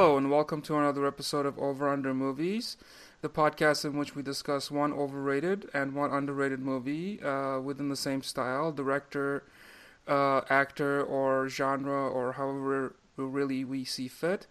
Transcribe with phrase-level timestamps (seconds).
[0.00, 2.78] Hello, and welcome to another episode of Over Under Movies,
[3.20, 7.96] the podcast in which we discuss one overrated and one underrated movie uh, within the
[7.96, 9.44] same style, director,
[10.08, 14.46] uh, actor, or genre, or however really we see fit.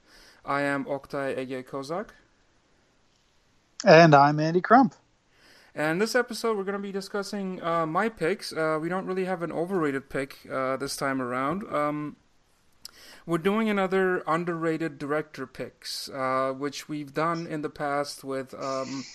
[0.45, 2.09] I am Oktay Ege Kozak,
[3.83, 4.93] And I'm Andy Crump.
[5.73, 8.53] and this episode we're going to be discussing uh, my picks.
[8.53, 11.63] Uh, we don't really have an overrated pick uh, this time around.
[11.73, 12.17] Um,
[13.29, 19.05] we're doing another underrated director picks, uh, which we've done in the past with um,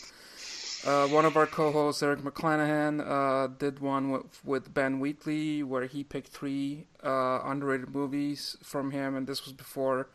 [0.86, 5.86] uh, one of our co-hosts, Eric McClanahan, uh, did one with, with Ben Wheatley, where
[5.86, 10.06] he picked three uh, underrated movies from him, and this was before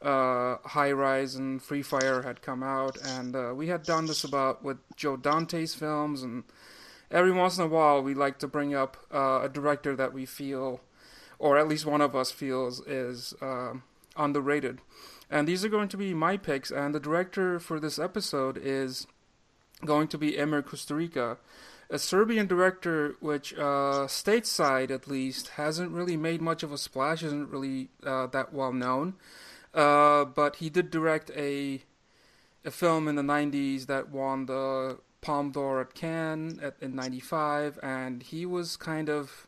[0.00, 4.22] uh, High Rise and Free Fire had come out, and uh, we had done this
[4.22, 6.44] about with Joe Dante's films, and
[7.10, 10.80] every once in a while we like to bring up a director that we feel
[11.40, 13.72] or at least one of us feels is uh,
[14.16, 14.80] underrated.
[15.30, 16.70] And these are going to be my picks.
[16.70, 19.06] And the director for this episode is
[19.84, 21.38] going to be Emir Kusturica,
[21.88, 27.22] a Serbian director which, uh, stateside at least, hasn't really made much of a splash,
[27.22, 29.14] isn't really uh, that well known.
[29.72, 31.82] Uh, but he did direct a
[32.62, 37.78] a film in the 90s that won the Palme d'Or at Cannes at, in 95,
[37.82, 39.46] and he was kind of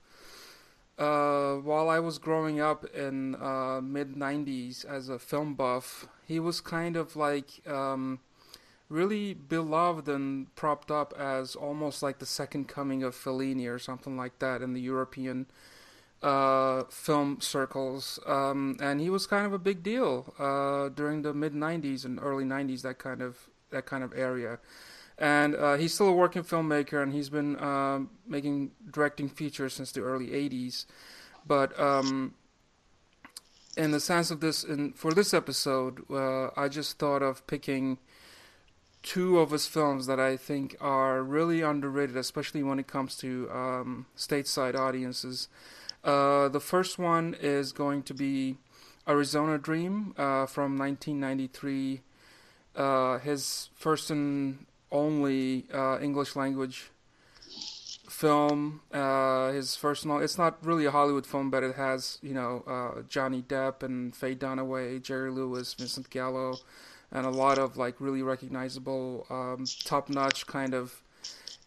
[0.98, 6.38] uh, while I was growing up in uh, mid '90s as a film buff, he
[6.38, 8.20] was kind of like um,
[8.88, 14.16] really beloved and propped up as almost like the second coming of Fellini or something
[14.16, 15.46] like that in the European
[16.22, 18.18] uh, film circles.
[18.26, 22.18] Um, and he was kind of a big deal uh, during the mid '90s and
[22.20, 24.58] early '90s, that kind of that kind of area
[25.22, 29.92] and uh, he's still a working filmmaker, and he's been um, making directing features since
[29.92, 30.84] the early '80s.
[31.46, 32.34] But um,
[33.76, 37.98] in the sense of this, in, for this episode, uh, I just thought of picking
[39.04, 43.48] two of his films that I think are really underrated, especially when it comes to
[43.52, 45.46] um, stateside audiences.
[46.02, 48.56] Uh, the first one is going to be
[49.06, 52.00] Arizona Dream uh, from 1993.
[52.74, 56.90] Uh, his first and only uh, English language
[58.08, 58.82] film.
[58.92, 62.62] Uh, his first no, it's not really a Hollywood film, but it has you know
[62.66, 66.58] uh, Johnny Depp and Faye Dunaway, Jerry Lewis, Vincent Gallo,
[67.10, 71.02] and a lot of like really recognizable, um, top-notch kind of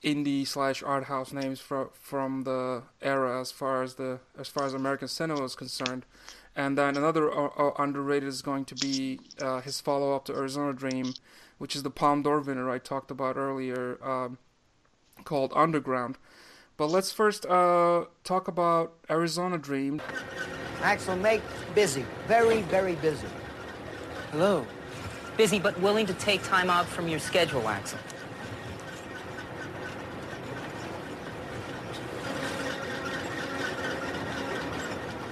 [0.03, 4.65] indie slash art house names from from the era as far as the as far
[4.65, 6.05] as American cinema is concerned.
[6.55, 10.71] And then another uh, underrated is going to be uh, his follow up to Arizona
[10.71, 11.13] Dream,
[11.57, 14.37] which is the Palme d'Or winner I talked about earlier, um,
[15.23, 16.17] called Underground.
[16.77, 20.01] But let's first uh, talk about Arizona Dream.
[20.81, 21.41] Axel, make
[21.73, 22.05] busy.
[22.27, 23.27] Very, very busy.
[24.31, 24.65] Hello.
[25.37, 27.99] Busy but willing to take time out from your schedule, Axel.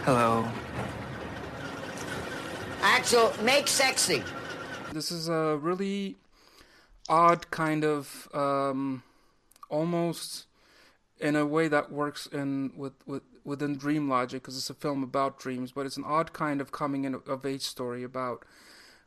[0.05, 0.45] Hello.
[2.81, 4.23] Axel, make sexy.
[4.93, 6.17] This is a really
[7.09, 9.01] odd kind of, um,
[9.67, 10.45] almost
[11.19, 15.03] in a way that works in with, with within dream logic because it's a film
[15.03, 18.45] about dreams, but it's an odd kind of coming in of age story about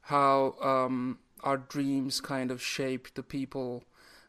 [0.03, 3.85] how um, our dreams kind of shape the people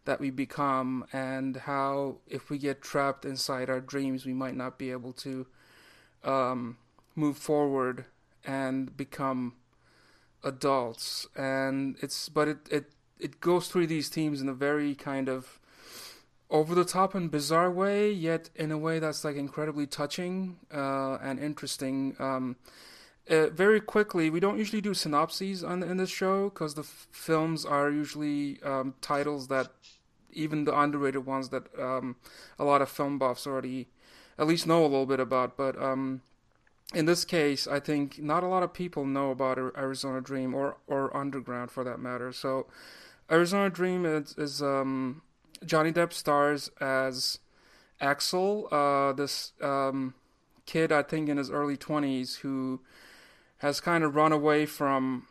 [0.06, 4.78] that we become, and how if we get trapped inside our dreams, we might not
[4.78, 5.48] be able to
[6.24, 6.78] um,
[7.16, 8.06] move forward
[8.46, 9.54] and become
[10.44, 11.28] adults.
[11.36, 15.60] And it's but it it it goes through these themes in a very kind of
[16.50, 21.18] over the top and bizarre way, yet in a way that's like incredibly touching uh,
[21.22, 22.16] and interesting.
[22.20, 22.56] Um,
[23.30, 27.08] uh, very quickly, we don't usually do synopses on in this show because the f-
[27.12, 29.68] films are usually um, titles that
[30.32, 32.16] even the underrated ones that um,
[32.58, 33.88] a lot of film buffs already
[34.38, 35.58] at least know a little bit about.
[35.58, 36.22] But um,
[36.94, 40.78] in this case, I think not a lot of people know about Arizona Dream or
[40.88, 42.32] or Underground for that matter.
[42.32, 42.68] So,
[43.30, 45.22] Arizona Dream is, is um,
[45.66, 47.40] Johnny Depp stars as
[48.00, 50.14] Axel, uh, this um,
[50.66, 52.82] kid I think in his early twenties who
[53.58, 55.28] has kind of run away from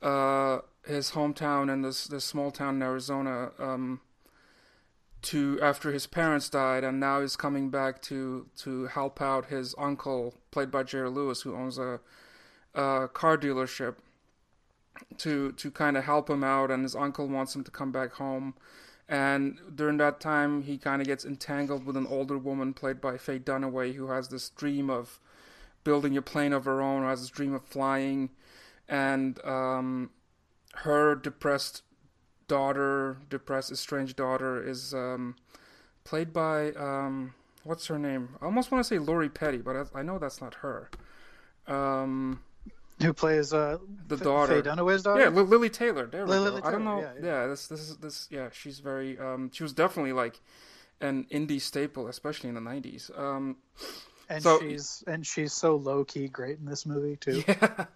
[0.00, 4.00] uh, his hometown in this this small town in Arizona um,
[5.24, 9.74] to after his parents died, and now he's coming back to to help out his
[9.78, 12.00] uncle, played by Jerry Lewis, who owns a,
[12.74, 13.96] a car dealership,
[15.18, 18.12] to to kind of help him out, and his uncle wants him to come back
[18.12, 18.54] home.
[19.08, 23.18] And during that time, he kind of gets entangled with an older woman played by
[23.18, 25.20] Faye Dunaway, who has this dream of
[25.84, 28.30] building a plane of her own, has this dream of flying,
[28.88, 30.10] and um,
[30.76, 31.82] her depressed
[32.48, 35.36] daughter, depressed, estranged daughter, is um,
[36.04, 38.36] played by um, what's her name?
[38.40, 40.90] I almost want to say Lori Petty, but I, I know that's not her.
[41.66, 42.40] Um,
[43.02, 44.62] Who plays uh, the F- daughter?
[44.62, 45.22] Faye Dunaway's daughter?
[45.22, 46.06] Yeah, Li- Lili Taylor.
[46.06, 46.68] There we Lily go.
[46.68, 47.00] I don't know.
[47.00, 47.46] yeah, Yeah, yeah.
[47.46, 48.28] this this is this.
[48.30, 49.18] Yeah, she's very.
[49.18, 50.40] Um, she was definitely like
[51.00, 53.10] an indie staple, especially in the '90s.
[54.28, 57.42] And so- she's and she's so low key great in this movie too.
[57.48, 57.86] yeah.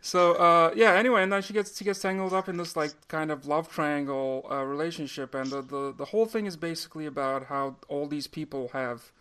[0.00, 0.92] So uh, yeah.
[0.94, 3.68] Anyway, and then she gets she gets tangled up in this like kind of love
[3.68, 8.26] triangle uh, relationship, and the, the the whole thing is basically about how all these
[8.26, 9.12] people have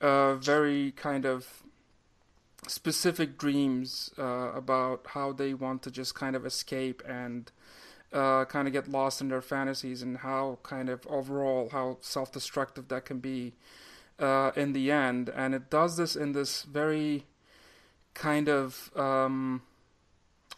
[0.00, 1.62] uh, very kind of
[2.66, 7.50] specific dreams uh, about how they want to just kind of escape and
[8.12, 12.88] uh, kind of get lost in their fantasies and how kind of overall how self-destructive
[12.88, 13.54] that can be
[14.20, 15.28] uh, in the end.
[15.28, 17.24] And it does this in this very
[18.14, 19.62] kind of um,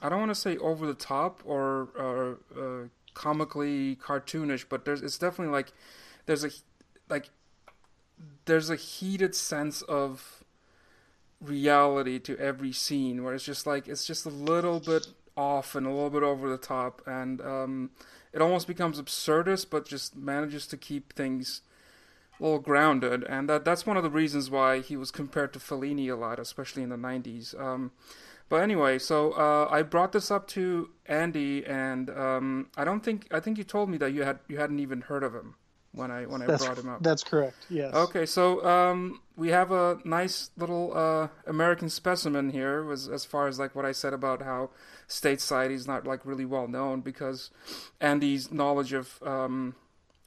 [0.02, 5.00] I don't want to say over the top or, or uh, comically cartoonish, but there's
[5.00, 5.72] it's definitely like
[6.26, 6.50] there's a
[7.08, 7.30] like
[8.46, 10.42] there's a heated sense of
[11.40, 15.06] reality to every scene where it's just like it's just a little bit
[15.36, 17.90] off and a little bit over the top and um,
[18.32, 21.62] it almost becomes absurdist but just manages to keep things
[22.42, 26.10] little grounded and that that's one of the reasons why he was compared to Fellini
[26.10, 27.92] a lot especially in the 90s um,
[28.48, 33.26] but anyway so uh, I brought this up to Andy and um, I don't think
[33.30, 35.54] I think you told me that you had you hadn't even heard of him
[35.92, 37.54] when I when I That's brought him up that's correct.
[37.68, 37.94] Yes.
[37.94, 43.46] Okay, so um, we have a nice little uh, American specimen here, as as far
[43.46, 44.70] as like what I said about how
[45.08, 47.50] stateside he's not like really well known because
[48.00, 49.74] Andy's knowledge of um,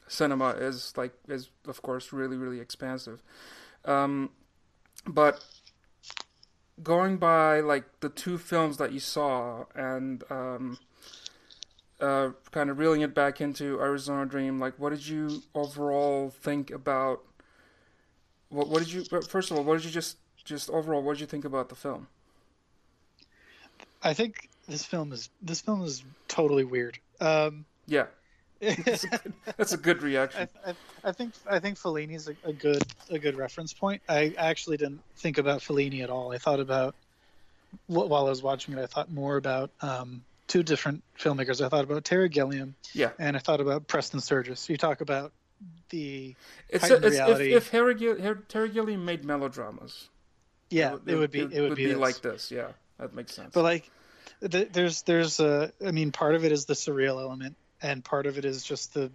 [0.07, 3.21] cinema is like is of course really really expansive,
[3.85, 4.29] um,
[5.07, 5.43] but
[6.83, 10.77] going by like the two films that you saw and um,
[12.01, 16.71] uh, kind of reeling it back into Arizona Dream, like what did you overall think
[16.71, 17.21] about?
[18.49, 19.63] What what did you first of all?
[19.63, 21.01] What did you just just overall?
[21.01, 22.07] What did you think about the film?
[24.03, 26.99] I think this film is this film is totally weird.
[27.19, 28.05] Um, Yeah,
[28.61, 30.47] that's a good, that's a good reaction.
[30.65, 34.01] I, I, I think I think Fellini's a, a good a good reference point.
[34.07, 36.31] I actually didn't think about Fellini at all.
[36.31, 36.95] I thought about
[37.87, 38.81] wh- while I was watching it.
[38.81, 41.63] I thought more about um, two different filmmakers.
[41.63, 44.69] I thought about Terry Gilliam Yeah, and I thought about Preston Sturges.
[44.69, 45.31] You talk about
[45.89, 46.35] the
[46.69, 47.53] it's, heightened it's reality.
[47.53, 50.09] if Harry Gill, Har- Terry Gilliam made melodramas,
[50.69, 51.97] yeah, it would be it, would, be, this.
[51.97, 52.51] like this.
[52.51, 52.69] Yeah,
[52.99, 53.51] that makes sense.
[53.53, 53.89] But like,
[54.49, 55.71] th- there's there's a.
[55.85, 58.93] I mean, part of it is the surreal element, and part of it is just
[58.95, 59.11] the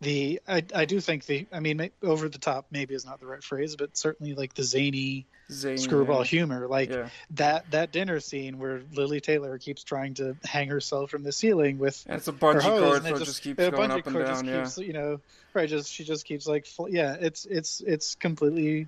[0.00, 0.40] the.
[0.46, 1.46] I I do think the.
[1.52, 4.62] I mean, over the top maybe is not the right phrase, but certainly like the
[4.62, 6.24] zany Zany, screwball yeah.
[6.24, 7.08] humor, like Yeah.
[7.32, 11.78] that that dinner scene where Lili Taylor keeps trying to hang herself from the ceiling
[11.78, 12.04] with.
[12.06, 14.46] And it's a bungee hose, cord, so it it just keeps going up and down.
[14.46, 15.20] Yeah, keeps, you know,
[15.52, 15.68] right?
[15.68, 18.86] Just she just keeps like, yeah, it's it's it's completely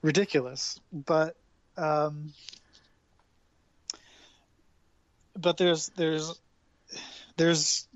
[0.00, 0.80] ridiculous.
[0.92, 1.34] But
[1.76, 2.32] um,
[5.36, 6.40] but there's there's
[7.36, 7.88] there's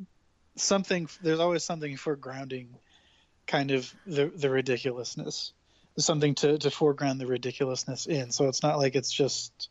[0.56, 2.76] something there's always something for grounding
[3.46, 5.52] kind of the the ridiculousness
[5.98, 9.68] something to to foreground the ridiculousness in so it's not like it's just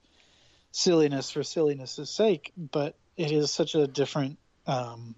[0.71, 4.37] silliness for silliness' sake but it is such a different
[4.67, 5.15] um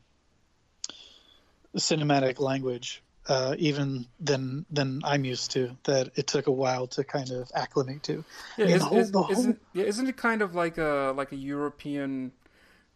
[1.76, 7.04] cinematic language uh, even than than I'm used to that it took a while to
[7.04, 8.24] kind of acclimate to.
[8.58, 8.66] yeah.
[8.66, 9.32] I mean, is, whole, is, whole...
[9.32, 12.32] isn't, yeah, isn't it kind of like a like a European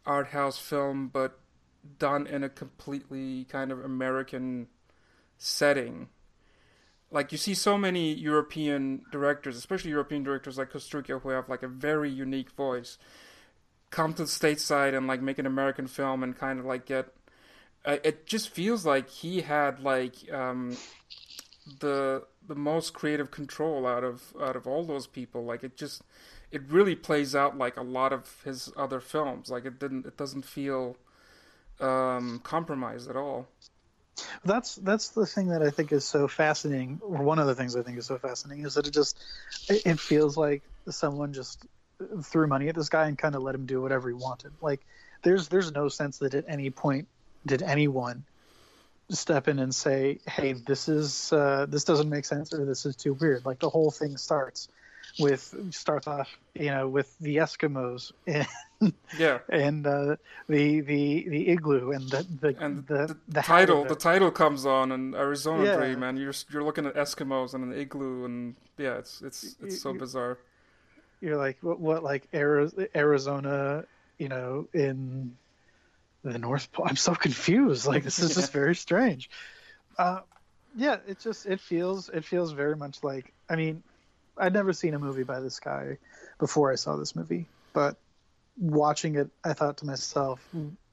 [0.05, 1.37] art house film, but
[1.99, 4.67] done in a completely kind of American
[5.37, 6.09] setting?
[7.11, 11.63] Like you see so many European directors, especially European directors like Kusturica, who have like
[11.63, 12.97] a very unique voice,
[13.89, 17.13] come to the stateside and like make an American film and kind of like get.
[17.83, 20.77] Uh, it just feels like he had like um,
[21.79, 25.43] the the most creative control out of out of all those people.
[25.43, 26.03] Like it just
[26.51, 29.49] it really plays out like a lot of his other films.
[29.49, 30.97] Like it didn't it doesn't feel
[31.81, 33.47] um, compromised at all.
[34.43, 36.99] That's that's the thing that I think is so fascinating.
[37.01, 39.17] Or one of the things I think is so fascinating is that it just
[39.69, 41.65] it, feels like someone just
[42.23, 44.51] threw money at this guy and kind of let him do whatever he wanted.
[44.61, 44.81] Like
[45.23, 47.07] there's there's no sense that at any point
[47.45, 48.25] did anyone
[49.09, 52.95] step in and say, "Hey, this is uh, this doesn't make sense or this is
[52.95, 54.67] too weird." Like the whole thing starts
[55.19, 58.47] with starts off, you know, with the Eskimos and
[59.17, 59.39] Yeah.
[59.49, 60.15] and uh,
[60.47, 64.65] the the the igloo and the the And the, the, the title, the title comes
[64.65, 65.75] on, and Arizona Yeah.
[65.75, 69.81] Dream, and You're you're looking at Eskimos and an igloo, and yeah, it's it's it's
[69.81, 70.37] so bizarre.
[71.21, 73.85] You're like what, what like Arizona,
[74.17, 75.37] you know, in
[76.23, 76.85] the North Pole.
[76.87, 77.85] I'm so confused.
[77.85, 79.29] Like this is just very strange.
[79.97, 80.21] Uh,
[80.75, 83.83] yeah, it just it feels it feels very much like I mean,
[84.37, 85.97] I'd never seen a movie by this guy
[86.39, 87.97] before I saw this movie, but
[88.57, 90.39] watching it, I thought to myself,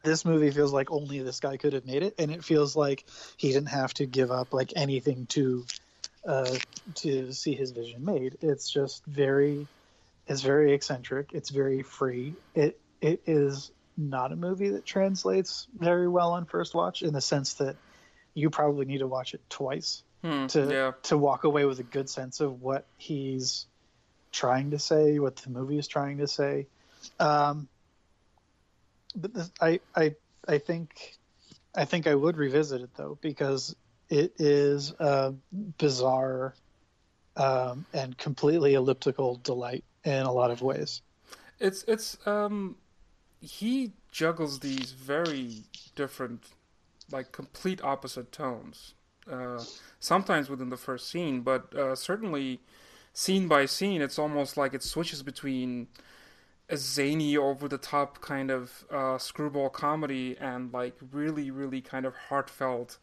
[0.04, 3.04] this movie feels like only this guy could have made it, and it feels like
[3.36, 5.64] he didn't have to give up like anything to
[6.26, 6.56] uh,
[6.96, 8.38] to see his vision made.
[8.42, 9.66] It's just very,
[10.26, 11.30] it's very eccentric.
[11.32, 12.34] It's very free.
[12.54, 17.20] It it is not a movie that translates very well on first watch in the
[17.20, 17.76] sense that
[18.34, 20.92] you probably need to watch it twice Hmm, to yeah.
[21.04, 23.66] to walk away with a good sense of what he's
[24.32, 26.66] trying to say, what the movie is trying to say.
[27.20, 27.68] Um,
[29.14, 30.14] but this, I I
[30.46, 31.16] I think
[31.74, 33.76] I think I would revisit it though because
[34.10, 36.54] it is a bizarre
[37.36, 41.02] um, and completely elliptical delight in a lot of ways.
[41.60, 42.76] It's it's um
[43.40, 45.62] he juggles these very
[45.94, 46.44] different
[47.10, 48.94] like complete opposite tones.
[49.30, 49.62] Uh
[50.00, 52.60] sometimes within the first scene, but uh certainly
[53.12, 55.88] scene by scene it's almost like it switches between
[56.68, 62.06] a zany over the top kind of uh screwball comedy and like really really kind
[62.06, 62.98] of heartfelt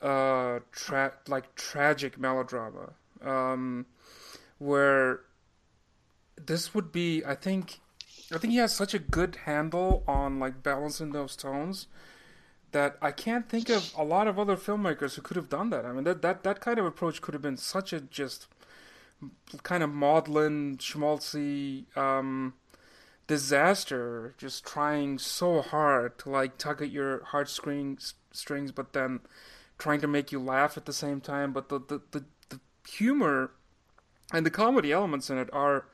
[0.00, 2.92] uh tra- like tragic melodrama.
[3.22, 3.86] Um
[4.58, 5.20] where
[6.36, 7.80] this would be i think
[8.32, 11.86] i think he has such a good handle on like balancing those tones
[12.74, 15.86] that i can't think of a lot of other filmmakers who could have done that.
[15.86, 18.46] I mean that that, that kind of approach could have been such a just
[19.62, 22.54] kind of maudlin schmaltzy um
[23.26, 29.20] disaster just trying so hard to like tug at your heartstrings strings but then
[29.78, 31.52] trying to make you laugh at the same time.
[31.52, 33.52] But the the, the, the humor
[34.32, 35.86] and the comedy elements in it are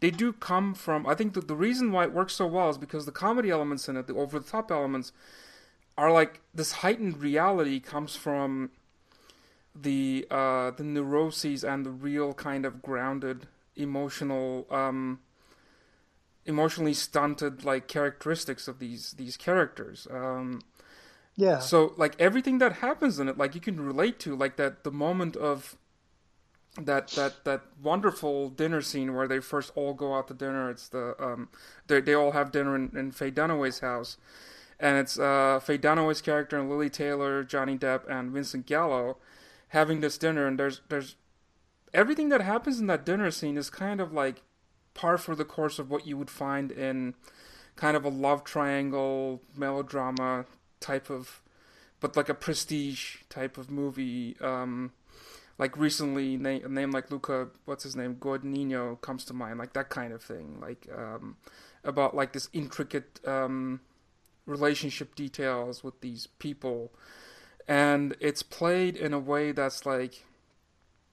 [0.00, 2.78] they do come from i think that the reason why it works so well is
[2.78, 5.12] because the comedy elements in it the over the top elements
[5.96, 8.70] are like this heightened reality comes from
[9.74, 15.20] the uh the neuroses and the real kind of grounded emotional um
[16.46, 20.06] emotionally stunted like characteristics of these these characters.
[20.10, 20.62] Um
[21.36, 21.60] Yeah.
[21.62, 24.90] so like everything that happens in it like you can relate to like that the
[24.90, 25.76] moment of
[26.80, 30.70] that that that wonderful dinner scene where they first all go out to dinner.
[30.70, 31.48] It's the um
[31.88, 34.16] they they all have dinner in, in Faye Dunaway's house
[34.80, 39.18] and it's uh Faye Dunaway's character and Lili Taylor, Johnny Depp and Vincent Gallo
[39.68, 40.46] having this dinner.
[40.46, 41.16] And there's there's
[41.92, 44.42] everything that happens in that dinner scene is kind of like
[44.94, 47.14] par for the course of what you would find in
[47.76, 50.46] kind of a love triangle melodrama
[50.80, 51.42] type of
[52.00, 54.36] but like a prestige type of movie.
[54.40, 54.92] Um
[55.58, 58.16] like recently a name like Luca what's his name?
[58.16, 59.58] Guadagnino comes to mind.
[59.58, 60.58] Like that kind of thing.
[60.58, 61.36] Like um
[61.84, 63.80] about like this intricate um
[64.46, 66.92] relationship details with these people.
[67.68, 70.24] And it's played in a way that's like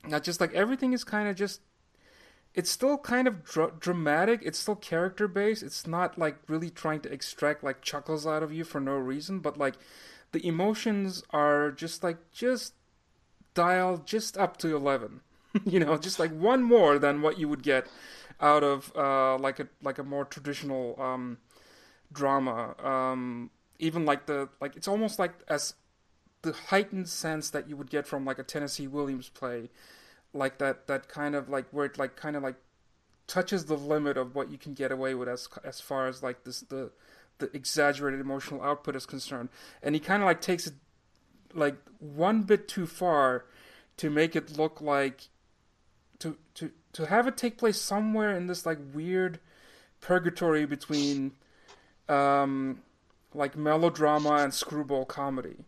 [0.05, 1.61] not just like everything is kind of just
[2.53, 6.99] it's still kind of dr- dramatic it's still character based it's not like really trying
[6.99, 9.75] to extract like chuckles out of you for no reason but like
[10.31, 12.73] the emotions are just like just
[13.53, 15.21] dialed just up to 11
[15.65, 17.87] you know just like one more than what you would get
[18.39, 21.37] out of uh like a like a more traditional um
[22.11, 23.49] drama um
[23.79, 25.73] even like the like it's almost like as
[26.41, 29.69] the heightened sense that you would get from like a Tennessee Williams play
[30.33, 32.55] like that that kind of like where it like kind of like
[33.27, 36.43] touches the limit of what you can get away with as as far as like
[36.43, 36.91] this the
[37.39, 39.49] the exaggerated emotional output is concerned.
[39.83, 40.73] And he kind of like takes it
[41.53, 43.45] like one bit too far
[43.97, 45.29] to make it look like
[46.19, 49.39] to to to have it take place somewhere in this like weird
[50.01, 51.33] purgatory between
[52.09, 52.81] um
[53.33, 55.65] like melodrama and screwball comedy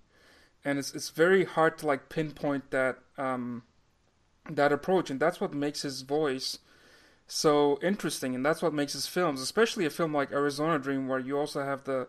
[0.63, 3.63] and it's it's very hard to like pinpoint that um
[4.55, 6.60] that approach, and that's what makes his voice
[7.27, 11.19] so interesting, and that's what makes his films, especially a film like Arizona Dream, where
[11.19, 12.08] you also have the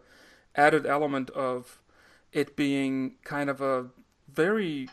[0.55, 1.81] added element of
[2.33, 3.87] it being kind of a
[4.29, 4.89] very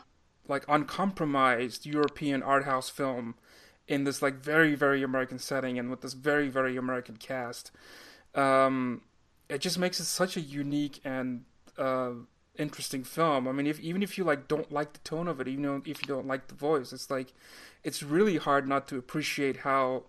[0.46, 3.34] like uncompromised European art house film
[3.86, 7.70] in this like very very American setting and with this very very American cast.
[8.34, 9.02] Um,
[9.48, 11.44] it just makes it such a unique and
[11.76, 12.10] uh,
[12.58, 13.48] interesting film.
[13.48, 16.02] I mean, if even if you like don't like the tone of it, even if
[16.02, 17.32] you don't like the voice, it's like
[17.84, 20.04] it's really hard not to appreciate how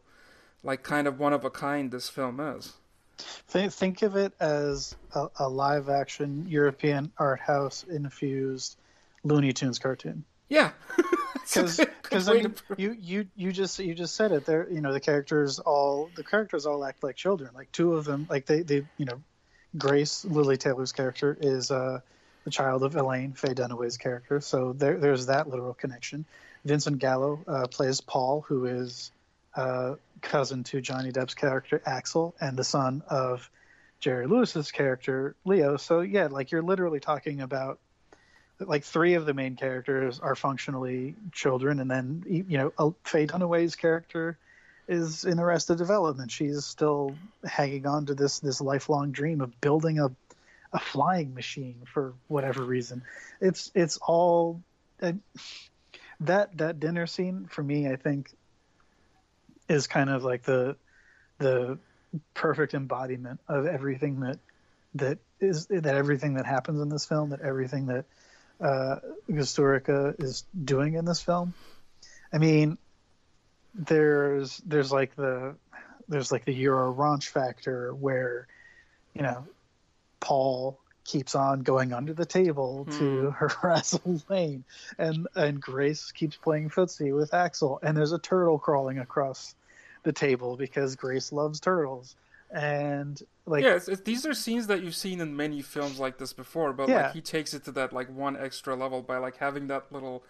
[0.63, 2.74] like kind of one of a kind this film is.
[3.17, 8.77] Think, think of it as a, a live action European art house infused
[9.24, 10.24] Looney Tunes cartoon.
[10.48, 10.72] Yeah.
[11.33, 15.00] because I mean, you you you just you just said it there you know the
[15.00, 18.86] characters all the characters all act like children like two of them like they they
[18.98, 19.21] you know
[19.77, 22.00] Grace Lili Taylor's character is uh
[22.45, 26.25] the child of Elaine Faye Dunaway's character so there there's that literal connection.
[26.65, 29.12] Vincent Gallo uh, plays Paul who is
[29.55, 33.50] uh, cousin to Johnny Depp's character Axel and the son of
[34.00, 35.77] Jerry Lewis's character Leo.
[35.77, 37.79] So yeah like you're literally talking about
[38.60, 43.75] like three of the main characters are functionally children, and then you know Faye Dunaway's
[43.75, 44.38] character
[44.88, 46.32] is in Arrested Development.
[46.32, 50.12] She's still hanging on to this this lifelong dream of building a
[50.72, 53.04] a flying machine for whatever reason.
[53.42, 54.62] It's it's all
[55.00, 55.16] that
[56.58, 57.88] that dinner scene for me.
[57.88, 58.32] I think
[59.68, 60.75] is kind of like the
[61.38, 61.78] the
[62.34, 64.39] perfect embodiment of everything that
[64.96, 68.06] that is that everything that happens in this film that everything that
[68.62, 68.98] uh,
[69.30, 71.54] Kusturica is doing in this film.
[72.32, 72.78] I mean,
[73.74, 75.56] there's there's like the
[76.08, 78.48] there's like the Euro ranch factor where,
[79.13, 79.46] you know,
[80.20, 82.98] Paul keeps on going under the table hmm.
[82.98, 84.63] to harass Elaine,
[84.98, 89.56] and and Grace keeps playing footsie with Axel, and there's a turtle crawling across
[90.04, 92.16] the table because Grace loves turtles
[92.51, 96.18] and like yeah it's, it's, these are scenes that you've seen in many films like
[96.18, 97.03] this before but yeah.
[97.03, 100.24] like he takes it to that like one extra level by like having that little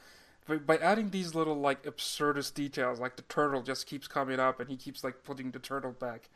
[0.65, 4.69] by adding these little like absurdist details like the turtle just keeps coming up and
[4.69, 6.29] he keeps like putting the turtle back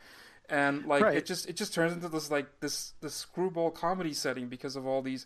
[0.50, 1.18] and like right.
[1.18, 4.86] it just it just turns into this like this this screwball comedy setting because of
[4.86, 5.26] all these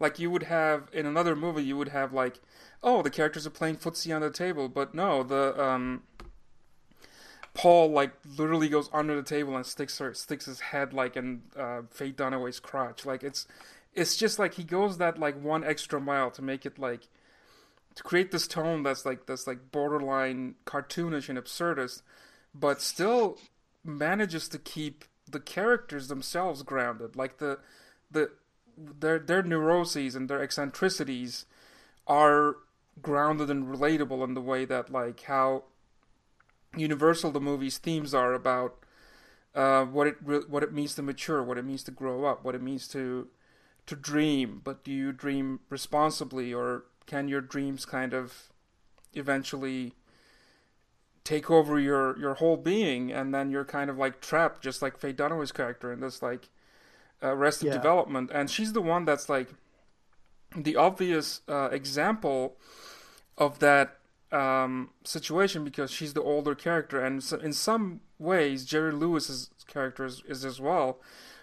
[0.00, 2.40] like you would have in another movie you would have like
[2.82, 6.02] oh the characters are playing footsie on the table but no the um
[7.56, 11.40] Paul like literally goes under the table and sticks her sticks his head like in
[11.58, 13.06] uh, Faye Dunaway's crotch.
[13.06, 13.46] Like it's
[13.94, 17.08] it's just like he goes that like one extra mile to make it like
[17.94, 22.02] to create this tone that's like that's like borderline cartoonish and absurdist,
[22.54, 23.38] but still
[23.82, 27.16] manages to keep the characters themselves grounded.
[27.16, 27.58] Like the
[28.10, 28.32] the
[28.76, 31.46] their their neuroses and their eccentricities
[32.06, 32.56] are
[33.00, 35.64] grounded and relatable in the way that like how
[36.76, 38.78] universal the movie's themes are about
[39.54, 42.44] uh, what it re- what it means to mature, what it means to grow up,
[42.44, 43.28] what it means to
[43.86, 44.60] to dream.
[44.62, 48.50] But do you dream responsibly, or can your dreams kind of
[49.14, 49.94] eventually
[51.24, 54.98] take over your your whole being, and then you're kind of like trapped, just like
[54.98, 56.48] Faye Dunaway's character in this like
[57.22, 57.72] Arrested yeah.
[57.72, 59.48] Development, and she's the one that's like
[60.54, 62.56] the obvious uh, example
[63.38, 63.98] of that
[64.32, 70.04] um, situation because she's the older character, and so in some ways Jerry Lewis's character
[70.04, 70.98] is, is as well,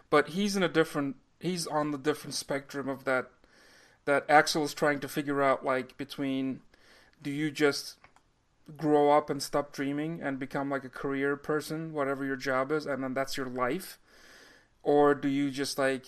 [0.10, 1.15] but he's in a different.
[1.39, 3.30] He's on the different spectrum of that.
[4.06, 6.60] That Axel is trying to figure out, like between,
[7.22, 7.96] do you just
[8.78, 12.86] grow up and stop dreaming and become like a career person, whatever your job is,
[12.86, 13.98] and then that's your life,
[14.82, 16.08] or do you just like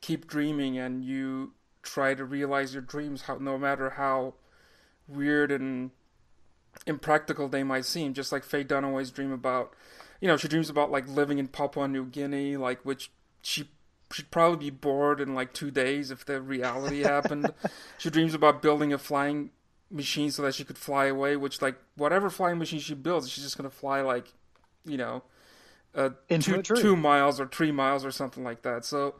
[0.00, 4.34] keep dreaming and you try to realize your dreams, how no matter how
[5.08, 5.90] weird and
[6.86, 9.74] impractical they might seem, just like Faye Dunaway's dream about,
[10.20, 13.10] you know, she dreams about like living in Papua New Guinea, like which
[13.42, 13.68] she
[14.12, 17.52] she'd probably be bored in like two days if the reality happened.
[17.98, 19.50] she dreams about building a flying
[19.90, 23.44] machine so that she could fly away, which like whatever flying machine she builds, she's
[23.44, 24.32] just gonna fly like,
[24.84, 25.22] you know,
[25.94, 28.84] uh, two two miles or three miles or something like that.
[28.84, 29.14] So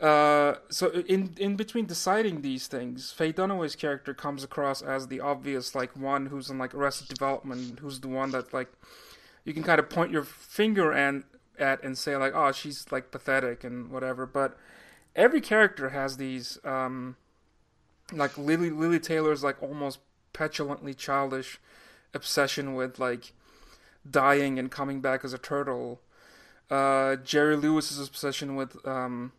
[0.00, 5.20] uh, so in in between deciding these things, Faye Dunaway's character comes across as the
[5.20, 8.68] obvious like one who's in like Arrested Development, who's the one that like
[9.44, 11.24] you can kind of point your finger and
[11.58, 14.26] at and say like, oh, she's like pathetic and whatever.
[14.26, 14.56] But
[15.14, 17.16] every character has these um,
[18.12, 20.00] like Lili Lili Taylor's like almost
[20.32, 21.60] petulantly childish
[22.12, 23.32] obsession with like
[24.08, 26.00] dying and coming back as a turtle.
[26.70, 29.32] Uh, Jerry Lewis's obsession with um,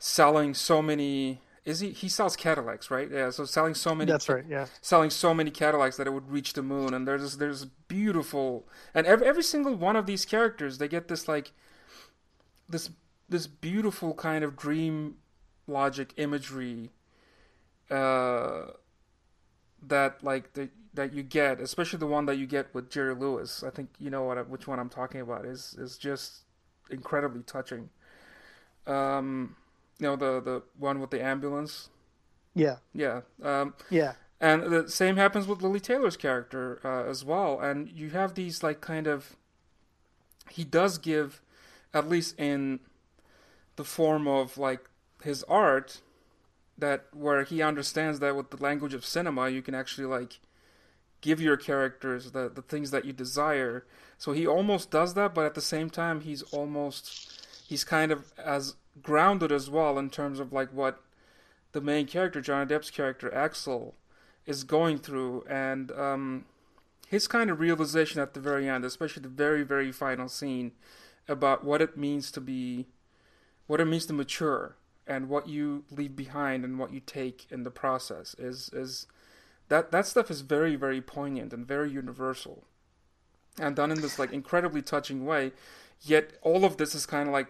[0.00, 3.08] selling so many is he he sells Cadillacs, right?
[3.10, 4.44] Yeah, so selling so many That's right.
[4.48, 4.66] Yeah.
[4.80, 6.94] selling so many Cadillacs that it would reach the moon.
[6.94, 11.28] And there's there's beautiful, and every every single one of these characters, they get this
[11.28, 11.52] like
[12.68, 12.90] this
[13.28, 15.16] this beautiful kind of dream
[15.66, 16.90] logic imagery
[17.90, 18.62] uh,
[19.86, 23.62] that like the, that you get, especially the one that you get with Jerry Lewis.
[23.62, 25.44] I think you know what which one I'm talking about.
[25.44, 26.44] is is just
[26.88, 27.90] incredibly touching.
[28.86, 29.56] Um,
[30.00, 31.90] you know the the one with the ambulance.
[32.54, 32.76] Yeah.
[32.92, 33.20] Yeah.
[33.42, 34.14] Um, Yeah.
[34.40, 37.60] and the same happens with Lili Taylor's character uh, as well.
[37.60, 39.36] And you have these like kind of
[40.50, 41.40] he does give
[41.94, 42.80] at least in
[43.76, 44.88] the form of like
[45.22, 46.00] his art
[46.78, 50.40] that where he understands that with the language of cinema you can actually like
[51.20, 53.84] give your characters the the things that you desire.
[54.18, 58.32] So he almost does that, but at the same time he's almost he's kind of
[58.36, 61.00] as grounded as well in terms of like what
[61.70, 63.94] the main character, Johnny Depp's character Axel,
[64.44, 66.46] is going through, and um,
[67.06, 70.72] his kind of realization at the very end, especially the very very final scene,
[71.28, 72.88] about what it means to be,
[73.68, 74.74] what it means to mature,
[75.06, 79.06] and what you leave behind and what you take in the process is is
[79.68, 82.64] that that stuff is very very poignant and very universal,
[83.60, 85.52] and done in this like incredibly touching way.
[86.02, 87.48] Yet all of this is kind of like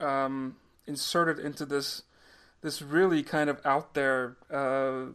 [0.00, 2.02] um, inserted into this
[2.62, 5.06] this really kind of out there, uh,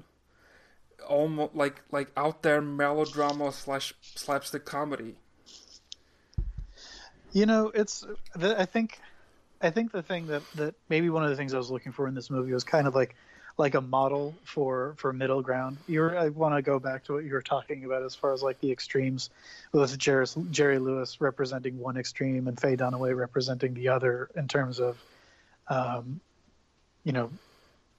[1.08, 5.15] almost like like out there melodrama slash slapstick comedy.
[7.34, 8.06] You know, it's.
[8.36, 8.99] I think,
[9.62, 12.08] I think the thing that that maybe one of the things I was looking for
[12.08, 13.15] in this movie was kind of like,
[13.57, 15.77] like a model for for middle ground.
[15.87, 18.41] You I want to go back to what you were talking about as far as
[18.41, 19.29] like the extremes,
[19.71, 24.79] with Jerry, Jerry Lewis representing one extreme and Faye Dunaway representing the other in terms
[24.79, 24.97] of,
[25.67, 26.19] um,
[27.03, 27.29] you know,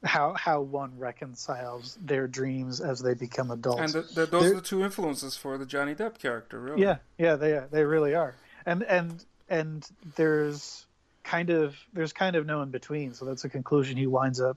[0.04, 3.94] how how one reconciles their dreams as they become adults.
[3.94, 6.82] And the, the, those There- are the two influences for the Johnny Depp character, really.
[6.82, 7.68] yeah, yeah, they are.
[7.70, 8.34] They really are.
[8.66, 10.86] And and and there's
[11.24, 13.12] kind of there's kind of no in between.
[13.14, 14.56] So that's a conclusion he winds up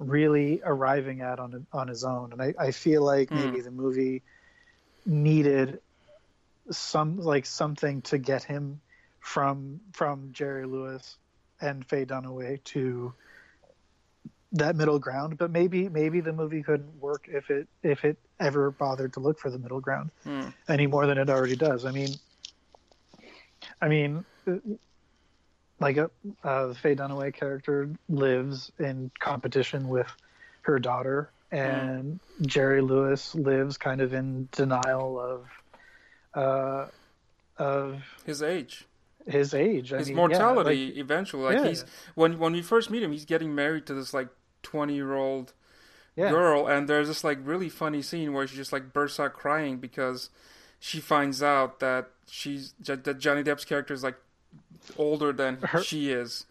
[0.00, 2.32] really arriving at on on his own.
[2.32, 3.64] And I, I feel like maybe mm.
[3.64, 4.22] the movie
[5.06, 5.80] needed
[6.70, 8.80] some like something to get him
[9.20, 11.16] from from Jerry Lewis
[11.60, 13.12] and Faye Dunaway to
[14.52, 15.38] that middle ground.
[15.38, 19.38] But maybe maybe the movie couldn't work if it if it ever bothered to look
[19.38, 20.48] for the middle ground hmm.
[20.68, 21.84] any more than it already does.
[21.84, 22.08] I mean,
[23.82, 24.24] I mean,
[25.80, 26.10] like a
[26.44, 30.06] uh, the Faye Dunaway character lives in competition with
[30.62, 35.46] her daughter, and Jerry Lewis lives kind of in denial of
[36.34, 36.86] uh,
[37.56, 38.86] of His age,
[39.26, 40.86] his age, I his mean, yeah, mortality.
[40.88, 41.68] like- eventually, like Yeah.
[41.68, 44.28] he's when when we first meet him, he's getting married to this like
[44.62, 45.52] twenty year old
[46.16, 49.32] yeah, girl, and there's this like really funny scene where she just like bursts out
[49.32, 50.28] crying because
[50.78, 54.16] she finds out that she's that Johnny Depp's character is like
[54.96, 56.46] older than she is,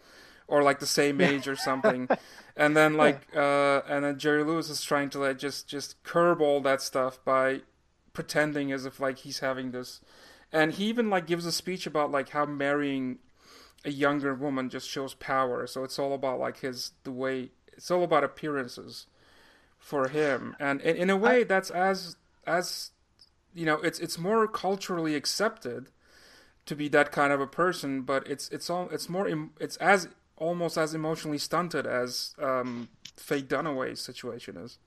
[0.48, 2.10] or like the same age or something,
[2.56, 6.42] and then like uh, and then Jerry Lewis is trying to like just just curb
[6.42, 7.62] all that stuff by
[8.14, 10.02] pretending as if like he's having this,
[10.52, 13.20] and he even like gives a speech about like how marrying
[13.86, 15.66] a younger woman just shows power.
[15.68, 19.08] So it's all about like his the way it's all about appearances
[19.78, 22.92] for him, and in, in a way that's as as
[23.54, 25.90] you know it's it's more culturally accepted
[26.70, 29.28] to be that kind of a person, but it's it's all it's more
[29.60, 34.78] it's as almost as emotionally stunted as um, Faye Dunaway's situation is.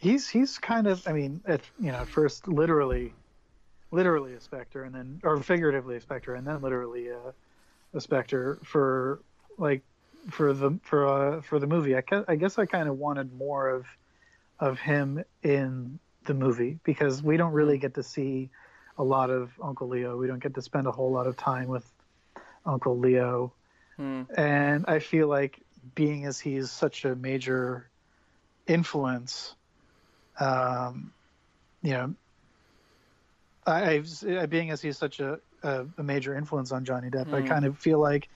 [0.00, 3.14] he's he's kind of I mean at you know first literally
[3.92, 7.20] literally a specter and then or figuratively a specter and then literally a,
[7.94, 9.20] a specter for
[9.58, 9.82] like
[10.28, 13.70] for the for uh, for the movie I, I guess I kind of wanted more
[13.70, 13.86] of
[14.58, 18.50] of him in the movie because we don't really get to see
[19.02, 21.68] a lot of Uncle Leo we don't get to spend a whole lot of time
[21.68, 21.86] with
[22.64, 23.52] Uncle Leo
[24.36, 25.60] and I feel like
[25.94, 27.88] being as he's such a major
[28.66, 29.54] influence
[30.40, 31.12] um,
[31.82, 32.14] you know,
[33.66, 37.42] I, I've, being as he's such a, a, a major influence on Johnny Depp, I
[37.42, 38.28] kind of feel like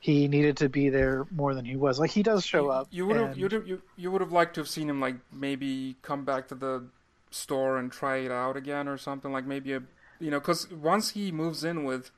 [0.00, 2.00] he needed to be there more than he was.
[2.00, 2.88] Like he does show up.
[2.90, 5.16] You would have and- you you, you would have liked to have seen him like
[5.32, 6.84] maybe come back to the
[7.30, 9.82] store and try it out again or something like maybe a
[10.22, 12.10] you know because once he moves in with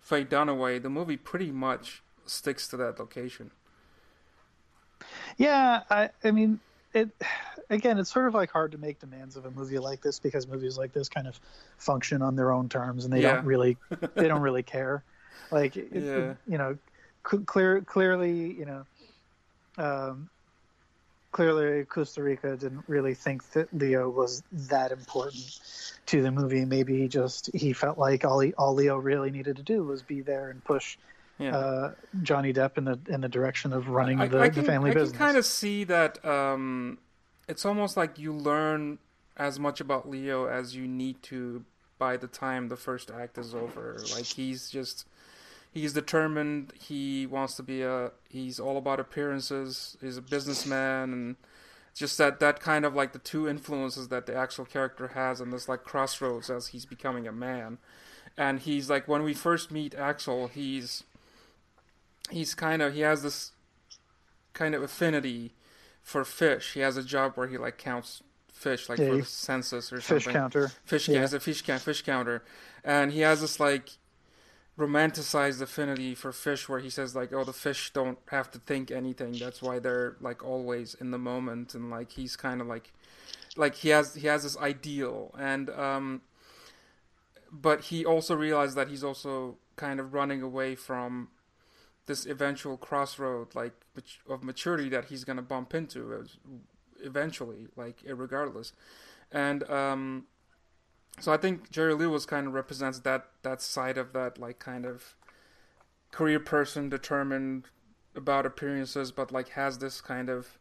[0.00, 3.50] Faye Dunaway, the movie pretty much sticks to that location.
[5.36, 6.60] Yeah, I, I mean,
[6.94, 7.10] it
[7.70, 10.46] again, it's sort of like hard to make demands of a movie like this because
[10.46, 11.38] movies like this kind of
[11.78, 13.22] function on their own terms and they Yeah.
[13.22, 13.78] don't really
[14.16, 15.04] they don't really care.
[15.50, 16.34] Like, it, Yeah.
[16.46, 16.78] you know,
[17.22, 18.86] clear clearly, you know,
[19.78, 20.30] um,
[21.32, 25.60] clearly Kusturica didn't really think that Leo was that important
[26.06, 26.64] to the movie.
[26.64, 30.02] Maybe he just he felt like all he, all Leo really needed to do was
[30.02, 30.96] be there and push
[31.38, 31.56] Yeah.
[31.56, 34.90] uh, Johnny Depp in the in the direction of running I, the, I the family
[34.90, 35.14] I business.
[35.14, 36.24] I can kind of see that.
[36.24, 36.98] Um,
[37.46, 38.98] it's almost like you learn
[39.36, 41.64] as much about Leo as you need to
[41.98, 43.96] by the time the first act is over.
[44.14, 45.06] Like he's just
[45.72, 46.72] he's determined.
[46.78, 48.12] He wants to be a.
[48.28, 49.96] He's all about appearances.
[50.00, 51.36] He's a businessman and.
[51.94, 55.50] Just that, that kind of like the two influences that the actual character has in
[55.50, 57.78] this like crossroads as he's becoming a man,
[58.36, 61.02] and he's like when we first meet Axel, he's
[62.30, 63.50] he's kind of he has this
[64.52, 65.54] kind of affinity
[66.00, 66.74] for fish.
[66.74, 70.00] He has a job where he like counts fish, like Yeah, for the census or
[70.00, 70.40] fish something.
[70.40, 70.70] counter.
[70.84, 71.22] Fish, Yeah.
[71.22, 72.44] he's a fish count, fish counter,
[72.84, 73.88] and he has this like
[74.78, 78.90] romanticized affinity for fish, where he says like, "Oh, the fish don't have to think
[78.90, 79.32] anything.
[79.32, 82.92] That's why they're like always in the moment." And like he's kind of like,
[83.56, 86.22] like he has he has this ideal, and um,
[87.50, 91.28] but he also realized that he's also kind of running away from
[92.06, 93.74] this eventual crossroad like
[94.28, 96.24] of maturity that he's going to bump into
[97.04, 98.72] eventually like regardless
[99.30, 100.24] and um
[101.20, 104.84] so i think jerry lewis kind of represents that that side of that like kind
[104.86, 105.14] of
[106.10, 107.64] career person determined
[108.14, 110.58] about appearances but like has this kind of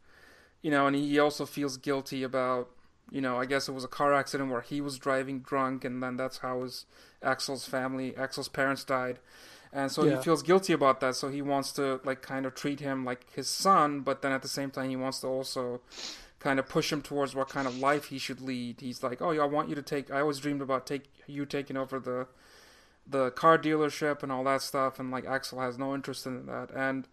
[0.62, 2.70] you know and he also feels guilty about
[3.10, 6.04] you know i guess it was a car accident where he was driving drunk and
[6.04, 6.86] then that's how his
[7.24, 9.20] axel's family axel's parents died
[9.72, 10.18] and so Yeah.
[10.18, 13.32] he feels guilty about that so he wants to like kind of treat him like
[13.34, 15.82] his son but then at the same time he wants to also
[16.40, 18.82] kind of push him towards what kind of life he should lead.
[18.82, 21.46] He's like oh yeah i want you to take i always dreamed about take you
[21.46, 22.28] taking over the
[23.10, 26.70] the car dealership and all that stuff and like axel has no interest in that.
[26.76, 27.08] And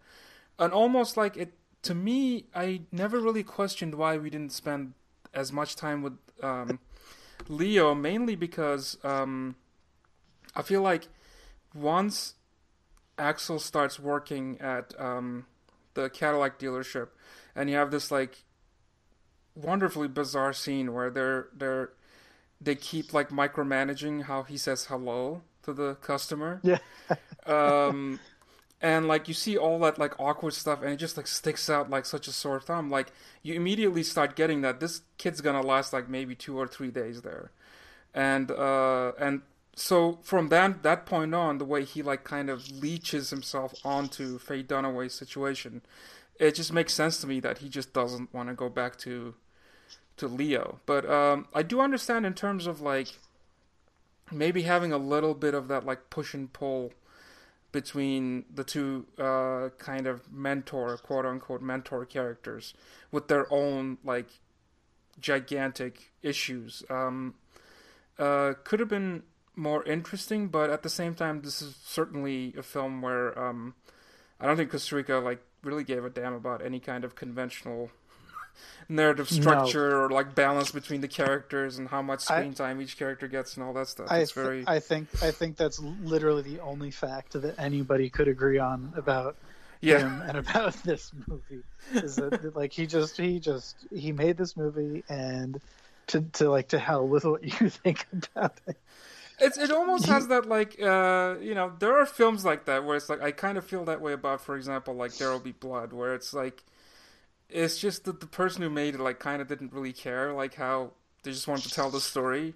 [0.59, 4.93] and almost like it to me i never really questioned why we didn't spend
[5.33, 6.79] as much time with um,
[7.47, 9.55] leo mainly because um,
[10.55, 11.07] i feel like
[11.73, 12.35] once
[13.17, 15.45] axel starts working at um,
[15.93, 17.09] the cadillac dealership
[17.55, 18.43] and you have this like
[19.55, 21.89] wonderfully bizarre scene where they're they're
[22.61, 26.61] they keep like micromanaging how he says hello to the customer.
[26.63, 26.79] Yeah.
[27.45, 28.19] um
[28.81, 31.89] and like you see all that like awkward stuff and it just like sticks out
[31.89, 32.89] like such a sore thumb.
[32.89, 36.91] Like you immediately start getting that this kid's gonna last like maybe two or three
[36.91, 37.51] days there.
[38.13, 39.41] And uh and
[39.75, 44.39] so from that that point on the way he like kind of leeches himself onto
[44.39, 45.81] faye dunaway's situation
[46.39, 49.35] it just makes sense to me that he just doesn't want to go back to
[50.17, 53.19] to leo but um i do understand in terms of like
[54.31, 56.91] maybe having a little bit of that like push and pull
[57.75, 62.73] between the two uh, kind of mentor, quote unquote, mentor characters
[63.11, 64.27] with their own like
[65.19, 66.83] gigantic issues.
[66.89, 67.35] Um,
[68.17, 69.23] uh, could have been
[69.57, 73.75] more interesting, but at the same time, this is certainly a film where um,
[74.39, 77.91] I don't think Kusturica like really gave a damn about any kind of conventional
[78.89, 79.41] narrative No.
[79.41, 83.27] structure or like balance between the characters and how much I- screen time each character
[83.27, 84.07] gets and all that stuff.
[84.09, 88.27] I, It's very I think I think that's literally the only fact that anybody could
[88.27, 89.35] agree on about
[89.81, 89.99] yeah.
[89.99, 91.63] him and about this movie
[91.93, 95.59] is that like he just he just he made this movie and
[96.07, 98.77] to to like to hell with what you think about it.
[99.37, 102.95] It's it almost has that like uh you know there are films like that where
[102.95, 105.51] it's like I kind of feel that way about for example like There Will Be
[105.51, 106.63] Blood where it's like
[107.55, 110.55] it's just that the person who made it like kind of didn't really care like
[110.55, 110.91] how
[111.23, 112.53] they just wanted to tell the story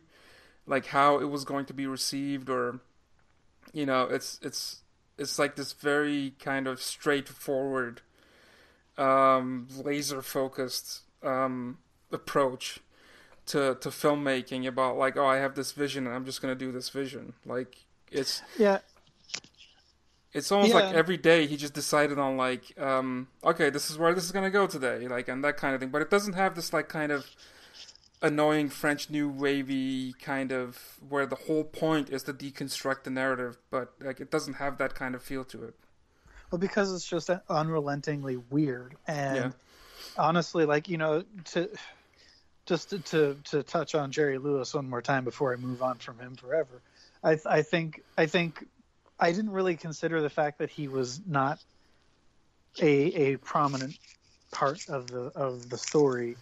[0.67, 2.79] like how it was going to be received or
[3.73, 4.81] you know it's it's
[5.17, 8.01] it's like this very kind of straightforward
[8.97, 11.77] um laser focused um
[12.11, 12.79] approach
[13.49, 16.71] to to filmmaking about like oh I have this vision and I'm just gonna do
[16.71, 17.33] this vision.
[17.45, 17.77] Like
[18.11, 18.79] it's Yeah,
[20.33, 24.13] it's almost like every day he just decided on like um okay this is where
[24.13, 26.55] this is gonna go today like and that kind of thing but it doesn't have
[26.55, 27.25] this like kind of
[28.21, 33.57] annoying French new wavy kind of where the whole point is to deconstruct the narrative
[33.71, 35.73] but like it doesn't have that kind of feel to it
[36.51, 39.51] well because it's just unrelentingly weird and Yeah.
[40.17, 41.69] honestly like you know to
[42.65, 45.95] just to, to to touch on Jerry Lewis one more time before I move on
[45.97, 46.81] from him forever.
[47.23, 48.67] I I think I think
[49.19, 51.59] I didn't really consider the fact that he was not
[52.81, 53.97] a a prominent
[54.51, 56.37] part of the of the story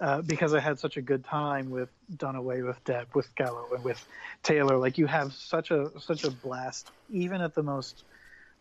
[0.00, 3.84] uh, because I had such a good time with Dunaway, with Depp, with Gallo, and
[3.84, 4.04] with
[4.42, 4.76] Taylor.
[4.76, 8.04] Like you have such a such a blast, even at the most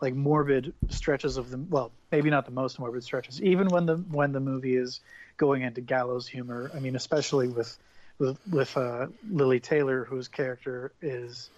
[0.01, 3.41] like morbid stretches of the well, maybe not the most morbid stretches.
[3.41, 4.99] Even when the when the movie is
[5.37, 7.77] going into gallows humor, I mean, especially with
[8.19, 11.49] with with uh, Lili Taylor, whose character is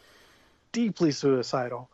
[0.76, 1.90] deeply suicidal.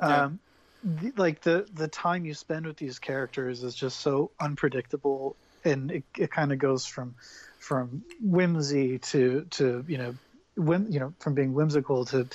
[0.00, 0.24] Yeah.
[0.24, 0.40] Um,
[0.84, 5.90] the, like the the time you spend with these characters is just so unpredictable, and
[5.90, 7.14] it, it kind of goes from
[7.58, 10.14] from whimsy to to you know
[10.56, 12.28] whim, you know from being whimsical to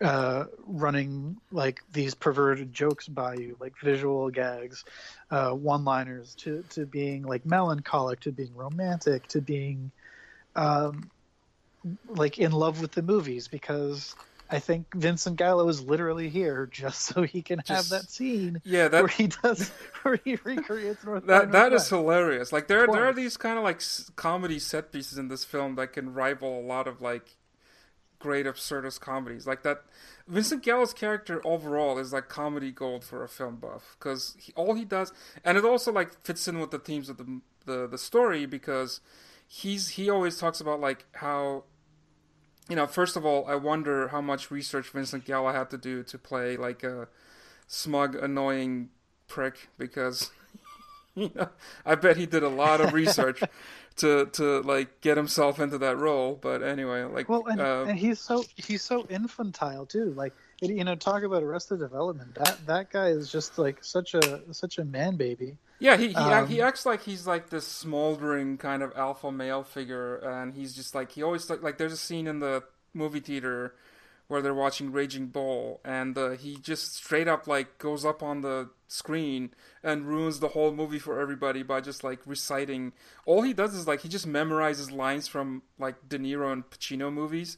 [0.00, 4.82] uh, running like these perverted jokes by you, like visual gags,
[5.30, 9.92] uh, one-liners, to to being like melancholic, to being romantic, to being
[10.56, 11.10] um,
[12.08, 14.16] like in love with the movies because
[14.50, 18.60] I think Vincent Gallo is literally here just so he can Just- have that scene
[18.64, 19.68] Yeah, that where he does
[20.02, 22.52] where he recreates North that that is hilarious.
[22.52, 23.82] Like there there are these kind of like
[24.16, 27.36] comedy set pieces in this film that can rival a lot of like
[28.18, 29.46] great absurdist comedies.
[29.46, 29.84] Like that
[30.26, 34.84] Vincent Gallo's character overall is like comedy gold for a film buff because all he
[34.84, 35.12] does,
[35.44, 39.00] and it also like fits in with the themes of the the the story because
[39.46, 41.64] he's he always talks about like how
[42.68, 46.02] you know first of all I wonder how much research Vincent Gallo had to do
[46.04, 47.08] to play like a
[47.66, 48.90] smug annoying
[49.26, 50.30] prick because
[51.14, 51.48] you know,
[51.84, 53.42] I bet he did a lot of research
[53.98, 56.38] to to like get himself into that role.
[56.40, 60.12] But anyway, like Well, and, uh, and he's so he's so infantile too.
[60.14, 62.34] Like you know, talk about Arrested Development.
[62.34, 65.56] That that guy is just like such a such a man baby.
[65.78, 69.62] yeah, he he, um, he acts like he's like this smoldering kind of alpha male
[69.62, 73.20] figure, and he's just like he always like, like there's a scene in the movie
[73.20, 73.74] theater
[74.28, 78.42] where they're watching Raging Bull, and uh, he just straight up like goes up on
[78.42, 79.50] the screen
[79.82, 82.92] and ruins the whole movie for everybody by just like reciting.
[83.26, 87.12] All he does is like he just memorizes lines from like De Niro and Pacino
[87.12, 87.56] movies,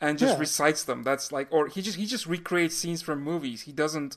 [0.00, 0.38] and just Yeah.
[0.38, 1.02] recites them.
[1.02, 3.62] That's like, or he just he just recreates scenes from movies.
[3.62, 4.16] He doesn't.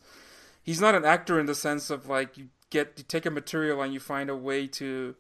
[0.64, 3.82] He's not an actor in the sense of like you get you take a material
[3.82, 5.16] and you find a way to,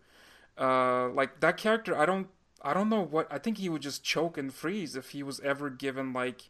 [0.57, 1.97] uh, like that character.
[1.97, 2.27] I don't.
[2.61, 3.27] I don't know what.
[3.31, 6.49] I think he would just choke and freeze if he was ever given like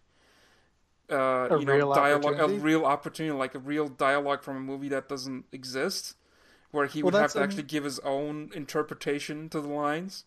[1.12, 4.90] uh, A you know, dialogue, a real opportunity, like a real dialogue from a movie
[4.90, 6.16] that doesn't exist,
[6.72, 10.26] where he Well, would have to actually give his own interpretation to the lines.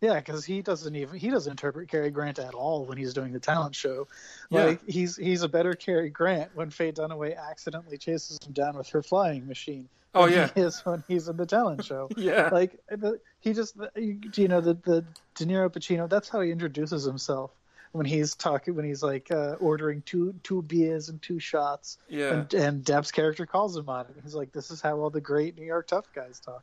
[0.00, 3.32] Yeah, because he doesn't even he doesn't interpret Cary Grant at all when he's doing
[3.32, 4.06] the talent show.
[4.50, 4.76] Yeah.
[4.86, 9.02] He's he's a better Cary Grant when Faye Dunaway accidentally chases him down with her
[9.02, 9.88] flying machine.
[10.14, 10.48] Oh, yeah.
[10.54, 12.08] he is when he's in the talent show.
[12.16, 12.48] Yeah.
[12.52, 16.08] like the, he just you you know the the De Niro Pacino.
[16.08, 17.50] That's how he introduces himself
[17.92, 21.98] when he's talking when he's like uh, ordering two two beers and two shots.
[22.08, 22.32] Yeah.
[22.34, 24.16] and, and Depp's character calls him on it.
[24.22, 26.62] He's like, "This is how all the great New York tough guys talk."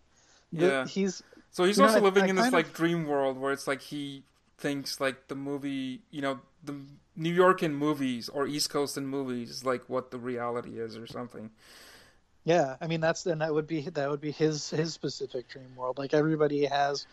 [0.52, 0.86] The- Yeah.
[0.88, 3.38] he's So he's You know, also I- living I in this like of- dream world
[3.38, 4.24] where it's like he
[4.58, 6.76] thinks like the movie, you know, the
[7.16, 10.96] New York in movies or East Coast in movies is like what the reality is
[10.98, 11.52] or something.
[12.46, 15.76] Yeah, I mean that's and that would be that would be his his specific dream
[15.76, 15.98] world.
[15.98, 17.08] Like everybody has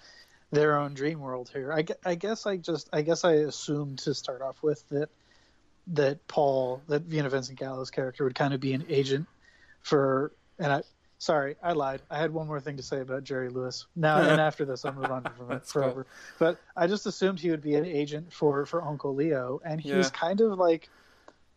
[0.50, 1.72] their own dream world here.
[1.72, 5.08] I, I guess I just I guess I assumed to start off with that
[5.88, 9.26] that Paul that know Vincent Gallo's character would kind of be an agent
[9.80, 10.82] for and I
[11.18, 12.02] sorry I lied.
[12.10, 13.86] I had one more thing to say about Jerry Lewis.
[13.96, 16.06] Now and after this I'll move on from it forever.
[16.38, 19.92] But I just assumed he would be an agent for for Uncle Leo, and he's
[19.92, 20.10] Yeah.
[20.12, 20.88] kind of like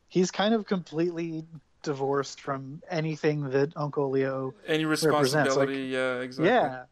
[0.08, 1.44] he's kind of completely
[1.82, 5.56] divorced from anything that Uncle Leo Any represents.
[5.58, 6.50] Like, responsibility, yeah, exactly.
[6.50, 6.84] yeah,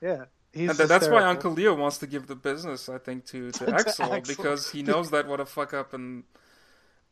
[0.00, 0.24] yeah.
[0.54, 1.24] He's And th- that's why.
[1.24, 4.34] Uncle Leo wants to give the business, I think, to, to, To Axel, Axel.
[4.36, 6.24] because he knows that what a fuck up and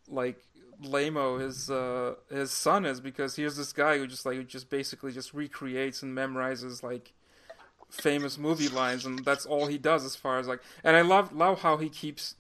[0.09, 0.43] like
[0.83, 4.69] lameo his uh his son is because here's this guy who just like who just
[4.69, 7.13] basically just recreates and memorizes like
[7.89, 11.33] famous movie lines and that's all he does as far as like and I love
[11.33, 12.35] love how he keeps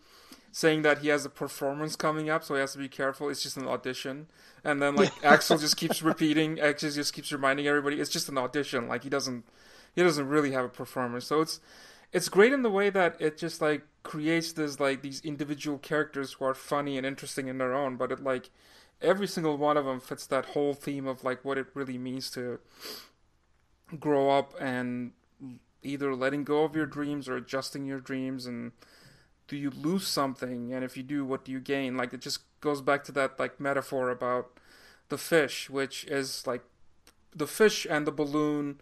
[0.50, 3.42] saying that he has a performance coming up so he has to be careful it's
[3.42, 4.26] just an audition
[4.64, 8.38] and then like Axel just keeps repeating Axel just keeps reminding everybody it's just an
[8.38, 9.44] audition like he doesn't
[9.94, 11.26] he doesn't really have a performance.
[11.26, 11.60] So it's
[12.12, 16.34] it's great in the way that it just like creates this like these individual characters
[16.34, 18.50] who are funny and interesting in their own but it like
[19.00, 22.30] every single one of them fits that whole theme of like what it really means
[22.30, 22.58] to
[23.98, 25.12] grow up and
[25.82, 28.72] either letting go of your dreams or adjusting your dreams and
[29.48, 30.72] do you lose something?
[30.72, 31.96] And if you do what do you gain?
[31.96, 34.58] Like it just goes back to that like metaphor about
[35.08, 36.62] the fish which is like
[37.34, 38.80] the fish and the balloon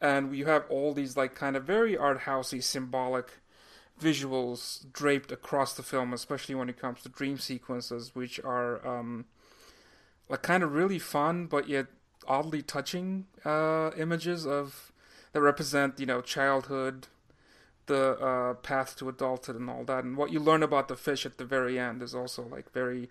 [0.00, 3.40] and you have all these like kind of very art housey symbolic
[4.00, 9.24] visuals draped across the film especially when it comes to dream sequences which are um
[10.28, 11.86] like kind of really fun but yet
[12.28, 14.92] oddly touching uh images of
[15.32, 17.08] that represent you know childhood
[17.88, 20.04] the uh, path to adulthood and all that.
[20.04, 23.10] And what you learn about the fish at the very end is also like very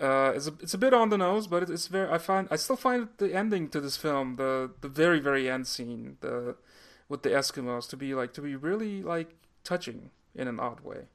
[0.00, 2.10] Uh, it's a it's a bit on the nose, but it's very.
[2.10, 5.66] I find I still find the ending to this film, the the very very end
[5.66, 6.56] scene, the
[7.08, 9.34] with the Eskimos, to be like to be really like
[9.64, 11.06] touching in an odd way.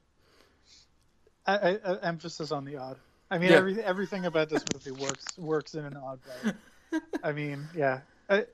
[1.46, 2.98] I, I, I emphasis on the odd.
[3.30, 3.56] I mean, Yeah.
[3.58, 7.00] every, everything about this movie works works in an odd way.
[7.22, 8.00] I mean, yeah.
[8.28, 8.46] I,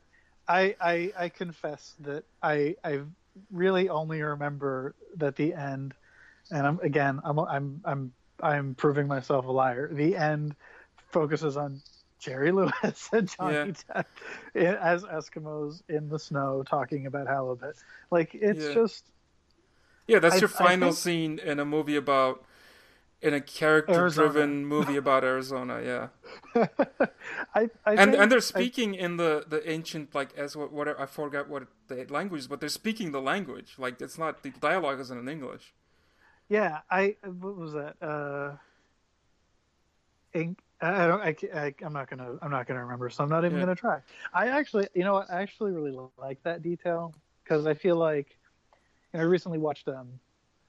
[0.46, 3.00] I I I confess that I I
[3.50, 5.94] really only remember that the end,
[6.50, 8.12] and I'm again I'm I'm I'm
[8.42, 9.88] I'm proving myself a liar.
[9.92, 10.54] The end
[11.10, 11.80] focuses on
[12.18, 14.04] Jerry Lewis and Johnny Depp
[14.54, 17.76] as Eskimos in the snow talking about halibut.
[18.10, 18.74] Like it's Yeah.
[18.74, 19.04] just
[20.06, 22.44] Yeah, that's I- your I final think- scene in a movie about
[23.20, 25.80] in a character-driven movie about Arizona.
[25.84, 26.08] Yeah,
[27.54, 31.00] I, I and and they're I- speaking in the the ancient like as what whatever
[31.00, 33.74] I forgot what the language is, but they're speaking the language.
[33.78, 35.74] Like it's not the dialogue isn't in English.
[36.48, 37.96] Yeah, I what was that?
[38.02, 38.56] Uh,
[40.34, 40.58] ink.
[40.80, 41.20] I don't.
[41.20, 42.36] I, I, I'm not gonna.
[42.40, 43.10] I'm not gonna remember.
[43.10, 43.64] So I'm not even Yeah.
[43.64, 44.00] gonna try.
[44.32, 45.30] I actually, you know, what?
[45.30, 48.38] I actually really like that detail because I feel like,
[49.12, 49.88] you know, I recently watched.
[49.88, 50.08] Um,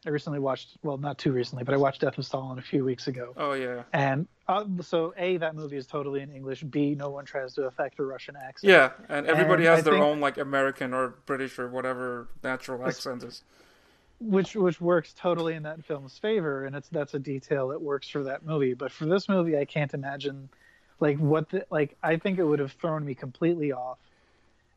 [0.06, 0.78] I recently watched.
[0.84, 3.34] Well, not too recently, but I watched Death of Stalin a few weeks ago.
[3.38, 6.64] Oh yeah, And uh, so, a that movie is totally in English.
[6.64, 8.72] B no one tries to affect a Russian accent.
[8.72, 12.86] yeah, and everybody And has I their own like American or British or whatever natural
[12.88, 13.44] accent is.
[14.20, 18.10] Which which works totally in that film's favor and it's that's a detail that works
[18.10, 18.74] for that movie.
[18.74, 20.50] But for this movie i can't imagine
[21.00, 23.98] like what the like i think it would have thrown me completely off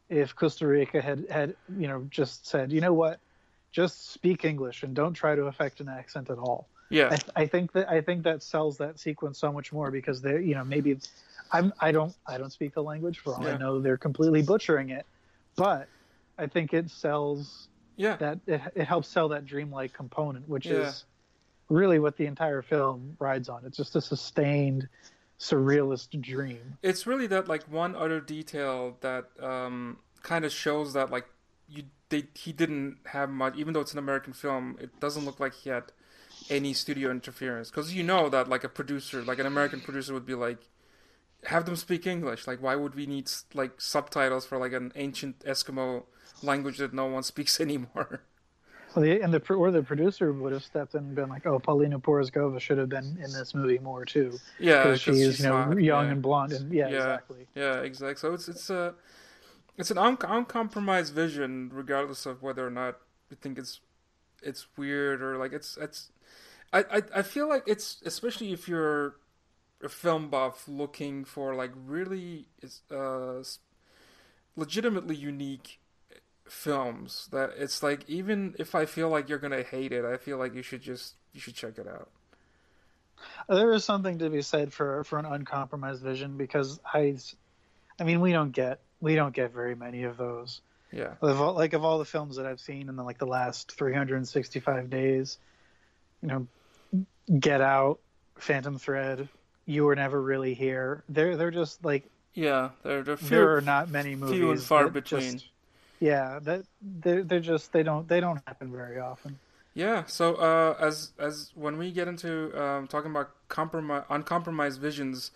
[0.09, 3.19] if Kusturica had had you know just said you know what?
[3.73, 6.69] Just speak english and don't try to affect an accent at all.
[6.91, 10.21] Yeah, I, I think that I think that sells that sequence so much more because
[10.21, 10.99] they're you know maybe
[11.51, 13.81] I'm I don't I don't speak the language for all I know.
[13.81, 15.07] They're completely butchering it,
[15.57, 15.89] but
[16.39, 17.69] I think it sells
[18.03, 20.89] yeah, that it, it helps sell that dreamlike component, which Yeah.
[20.89, 21.05] is
[21.69, 23.65] really what the entire film rides on.
[23.65, 24.89] It's just a sustained
[25.39, 26.79] surrealist dream.
[26.83, 31.27] it's really that like one other detail that um, kind of shows that like
[31.69, 35.41] you they he didn't have much even though it's an American film it doesn't look
[35.41, 35.85] like he had
[36.51, 40.27] any studio interference because you know that like a producer like an American producer would
[40.27, 40.61] be like
[41.45, 45.41] have them speak English like why would we need like subtitles for like an ancient
[45.41, 46.05] Eskimo
[46.43, 48.23] language that no one speaks anymore
[48.95, 51.59] Well, the, and the or the producer would have stepped in and been like, "Oh,
[51.59, 55.41] Paulina Porizkova should have been in this movie more too, yeah because 'cause she's she's
[55.41, 56.13] you know not- young yeah.
[56.13, 56.97] and blonde and yeah, Yeah.
[56.99, 58.21] exactly." Yeah, exactly.
[58.21, 58.95] So it's it's a
[59.79, 62.99] it's an un- uncompromised vision, regardless of whether or not
[63.31, 63.81] you think it's
[64.43, 66.11] it's weird or like it's it's.
[66.75, 69.17] I, I I feel like it's especially if you're
[69.83, 72.47] a film buff looking for like really
[72.91, 73.41] uh
[74.57, 75.81] legitimately unique
[76.53, 80.37] films that it's like even if I feel like you're gonna hate it, I feel
[80.39, 82.09] like you should just you should check it out.
[83.49, 87.17] There is something to be said for for an uncompromised vision because I,
[87.99, 90.61] I mean, we don't get we don't get very many of those.
[90.93, 91.15] Yeah.
[91.23, 93.73] Of all, like of all the films that I've seen in the, like the last
[93.73, 95.39] 365 days,
[96.21, 96.47] you know,
[97.41, 97.99] Get Out,
[98.37, 99.27] Phantom Thread,
[99.65, 101.03] You Were Never Really Here.
[101.09, 104.37] They're they're just like Yeah, they're, they're few, there are not many movies.
[104.37, 105.33] few and far between.
[105.33, 105.47] just-
[106.03, 109.39] yeah, that they're they're just they don't they don't happen very often.
[109.75, 110.03] Yeah.
[110.07, 115.31] So uh, as as when we get into um, talking about compromise uncompromised visions,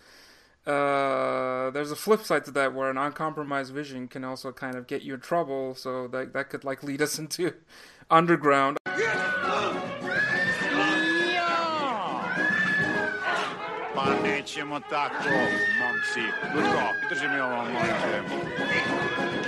[0.66, 4.88] uh, there's a flip side to that where an uncompromised vision can also kind of
[4.88, 5.76] get you in trouble.
[5.76, 7.52] So that that could like lead us into
[8.10, 8.78] underground.
[13.94, 15.30] Pa nećemo tako,
[15.78, 16.26] momci.
[16.54, 19.45] Lutko, drži mi ovo, molim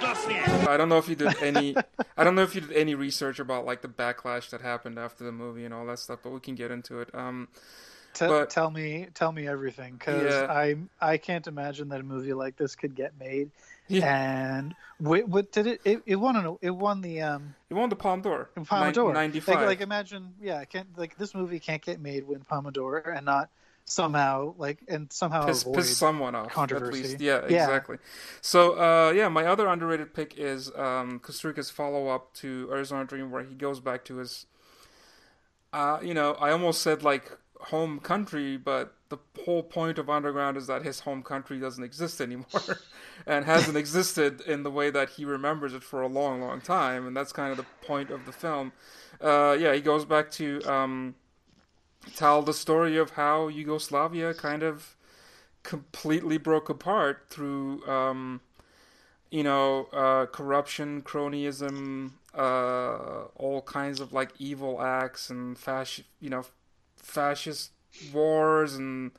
[0.00, 0.06] te.
[0.06, 0.74] Brže i glasnije.
[0.74, 1.76] I don't know if you did any.
[2.16, 5.24] I don't know if you did any research about like the backlash that happened after
[5.24, 7.14] the movie and all that stuff, but we can get into it.
[7.14, 7.48] Um,
[8.14, 10.46] T- But- tell me tell me everything because Yeah.
[10.50, 13.50] I I can't imagine that a movie like this could get made.
[13.88, 14.06] Yeah.
[14.58, 16.02] And what, what did it, it?
[16.06, 18.48] It won an, it won the um you won the Palme d'Or.
[18.64, 19.12] Palme d'Or.
[19.12, 19.56] Ninety five.
[19.56, 22.96] Like, like imagine, yeah, I can't like this movie can't get made win Palme d'Or
[23.00, 23.50] and not
[23.86, 27.00] somehow like and somehow piss, piss someone off controversy.
[27.00, 27.20] at least.
[27.20, 27.64] Yeah, Yeah.
[27.64, 27.98] exactly.
[28.40, 33.30] So uh, yeah, my other underrated pick is um, Kusturica's follow up to Arizona Dream,
[33.30, 34.46] where he goes back to his.
[35.72, 37.30] Uh, you know, I almost said like
[37.60, 42.20] home country, but the whole point of Underground is that his home country doesn't exist
[42.20, 42.46] anymore,
[43.26, 47.06] and hasn't existed in the way that he remembers it for a long, long time,
[47.06, 48.72] and that's kind of the point of the film.
[49.20, 51.14] Uh, yeah, he goes back to um,
[52.14, 54.96] tell the story of how Yugoslavia kind of
[55.62, 58.40] completely broke apart through, um,
[59.30, 66.30] you know, uh, corruption, cronyism, uh, all kinds of like evil acts and fascist, you
[66.30, 66.44] know,
[66.96, 67.70] fascist
[68.12, 69.12] wars and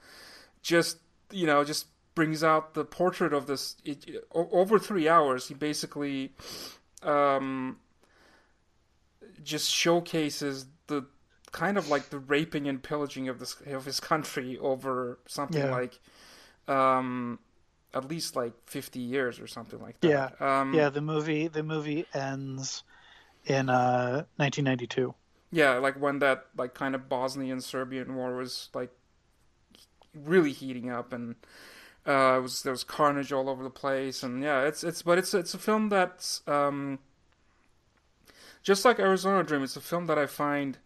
[0.62, 0.98] just
[1.32, 5.48] you know just brings out the portrait of this it, over three hours.
[5.48, 6.34] He basically
[7.04, 7.78] um,
[9.44, 11.06] just showcases the
[11.52, 15.72] kind of like the raping and pillaging of this of his country over something Yeah.
[15.72, 16.00] like
[16.68, 17.40] um,
[17.94, 20.34] at least like fifty years or something like that.
[20.40, 20.90] Yeah, Um, yeah.
[20.90, 22.84] The movie the movie ends
[23.46, 25.16] in uh, 1992.
[25.52, 28.92] Yeah, like when that like kind of Bosnian Serbian war was like
[30.14, 31.36] really heating up and
[32.08, 35.18] uh it was there was carnage all over the place and yeah, it's it's but
[35.18, 37.00] it's it's a film that's um
[38.64, 40.78] just like Arizona Dream, it's a film that I find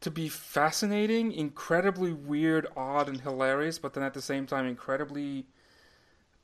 [0.00, 5.46] to be fascinating, incredibly weird, odd and hilarious, but then at the same time incredibly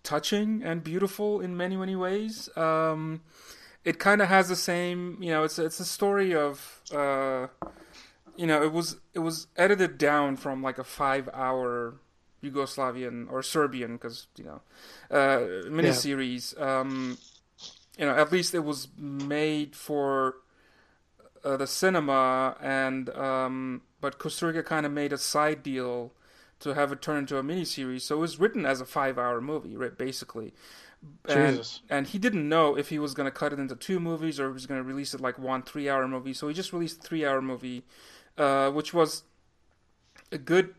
[0.03, 2.49] touching and beautiful in many many ways.
[2.57, 3.23] Um
[3.85, 7.47] it kind of has the same, you know, it's it's a story of uh
[8.37, 11.95] you know, it was it was edited down from like a 5-hour
[12.43, 14.61] Yugoslavian or Serbian cuz, you know,
[15.11, 15.39] uh
[15.71, 17.17] miniseries um
[17.99, 20.37] you know, at least it was made for
[21.45, 26.13] uh, the cinema and um but Costa kind of made a side deal
[26.61, 28.03] to have it turn into a miniseries.
[28.03, 30.53] So it was written as a 5-hour movie, right, basically
[31.29, 31.81] and, Jesus.
[31.89, 34.47] and he didn't know if he was going to cut it into two movies or
[34.47, 36.73] if he was going to release it like one three hour movie so he just
[36.73, 37.85] released a three hour movie
[38.39, 39.25] uh, which was
[40.33, 40.75] a good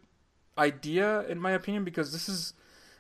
[0.58, 2.54] idea in my opinion because this is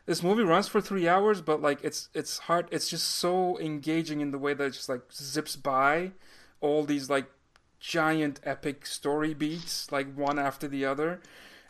[0.05, 4.21] this movie runs for three hours but like it's it's hard it's just so engaging
[4.21, 6.11] in the way that it just like zips by
[6.61, 7.25] all these like
[7.85, 11.21] giant epic story beats like one after the other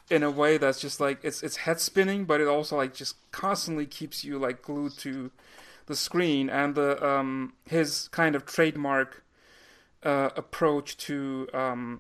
[0.10, 3.18] in a way that's just like it's it's head spinning but it also like just
[3.34, 5.30] constantly keeps you like glued to
[5.88, 9.26] the screen and the um his kind of trademark
[10.04, 12.00] uh approach to um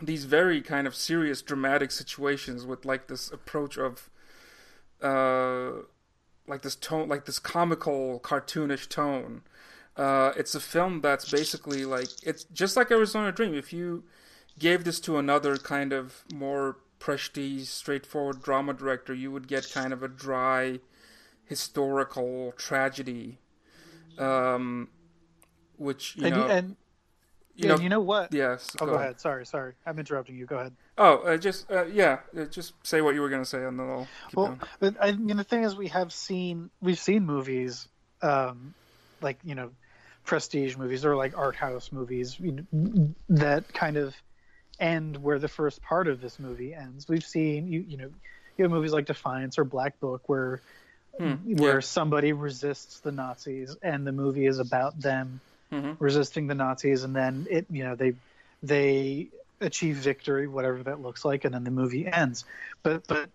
[0.00, 4.08] these very kind of serious dramatic situations with like this approach of
[5.02, 5.82] uh
[6.46, 9.42] like this tone like this comical cartoonish tone
[10.00, 14.04] uh it's a film that's basically like it's just like Arizona Dream if you
[14.58, 19.92] gave this to another kind of more prestige straightforward drama director you would get kind
[19.92, 20.80] of a dry
[21.44, 23.38] historical tragedy
[24.18, 24.88] um
[25.76, 26.76] which you and know you, and
[27.56, 28.32] you yeah, know you know what?
[28.32, 29.20] yes Oh, go ahead.
[29.20, 29.74] Sorry, sorry.
[29.86, 30.46] I'm interrupting you.
[30.46, 30.74] Go ahead.
[30.98, 33.88] oh uh, just uh, yeah uh, just say what you were gonna say and then
[33.88, 34.60] i'll Well, going.
[34.78, 37.88] but I mean, the thing is, we have seen we've seen movies,
[38.22, 38.74] um,
[39.20, 39.70] like you know,
[40.30, 44.22] prestige movies or like art house movies you know, that kind of
[44.80, 47.08] end where the first part of this movie ends.
[47.08, 48.10] We've seen you you know,
[48.56, 50.62] you have movies like Defiance or Black Book where
[51.18, 51.80] Hmm, where yeah.
[51.80, 55.40] somebody resists the Nazis and the movie is about them
[55.72, 55.98] Mhm.
[55.98, 58.14] resisting the Nazis and then it you know they
[58.62, 59.28] they
[59.60, 62.44] achieve victory whatever that looks like and then the movie ends
[62.82, 63.30] but but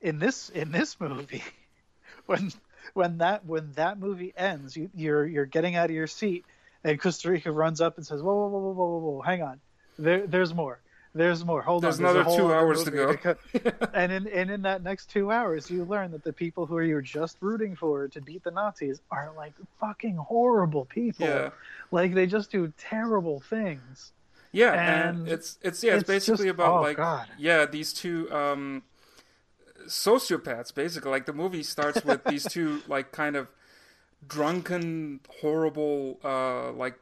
[0.00, 1.44] in this in this movie
[2.26, 2.50] when
[2.92, 6.44] when that when that movie ends you you're you're getting out of your seat
[6.84, 9.60] and Kusturica runs up and says whoa whoa whoa whoa whoa whoa, whoa hang on.
[9.98, 10.80] There there's more.
[11.16, 11.62] There's more.
[11.62, 12.12] Hold There's on.
[12.12, 13.14] There's another two hours to go.
[13.16, 13.36] co-
[13.94, 17.00] and in and in that next two hours you learn that the people who you're
[17.00, 21.26] just rooting for to beat the Nazis are like fucking horrible people.
[21.26, 21.50] Yeah.
[21.92, 24.12] like they just do terrible things.
[24.50, 27.28] Yeah, and, And it's it's yeah, it's, it's basically just- about oh, like God.
[27.38, 28.82] yeah, these two um
[29.86, 31.10] sociopaths basically.
[31.10, 33.48] Like the movie starts with these two like kind of
[34.26, 36.98] drunken, horrible uh like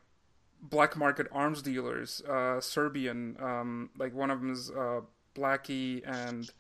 [0.61, 5.01] black market arms dealers, uh Serbian, um like one of them is uh
[5.35, 6.51] Blackie and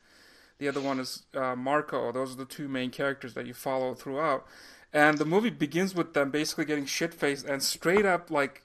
[0.59, 2.13] the other one is uh, Marco.
[2.13, 4.47] Those are the two main characters that you follow throughout.
[4.93, 8.65] And the movie begins with them basically getting shit faced and straight up like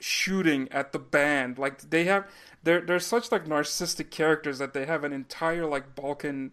[0.00, 1.58] shooting at the band.
[1.58, 2.26] Like they have
[2.62, 6.52] they're they're such like narcissistic characters that they have an entire like Balkan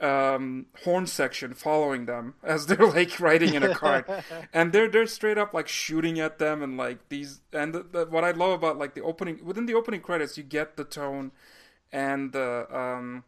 [0.00, 4.08] um horn section following them as they're like riding in a cart
[4.52, 8.06] and they're they're straight up like shooting at them and like these and the, the,
[8.06, 11.32] what i love about like the opening within the opening credits you get the tone
[11.92, 13.24] and the um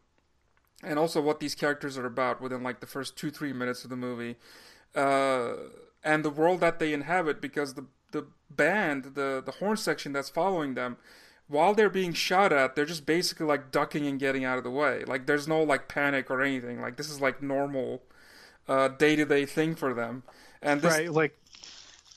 [0.82, 3.90] and also what these characters are about within like the first two three minutes of
[3.90, 4.36] the movie
[4.94, 5.54] uh
[6.04, 10.30] and the world that they inhabit because the the band the the horn section that's
[10.30, 10.96] following them
[11.50, 14.70] while they're being shot at they're just basically like ducking and getting out of the
[14.70, 18.02] way like there's no like panic or anything like this is like normal
[18.68, 20.22] uh day-to-day thing for them
[20.62, 21.36] and this right like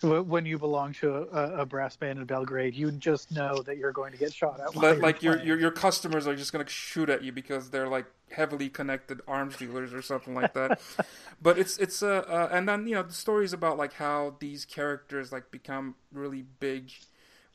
[0.03, 3.93] When you belong to a, a brass band in Belgrade, you just know that you're
[3.93, 4.75] going to get shot at.
[4.75, 7.87] while Like, like your, your your customers are just gonna shoot at you because they're
[7.87, 10.81] like heavily connected arms dealers or something like that.
[11.41, 14.65] but it's it's uh, uh and then you know the stories about like how these
[14.65, 16.91] characters like become really big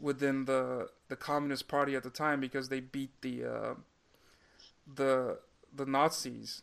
[0.01, 3.75] within the the Communist Party at the time because they beat the uh,
[4.95, 5.39] the
[5.75, 6.63] the Nazis,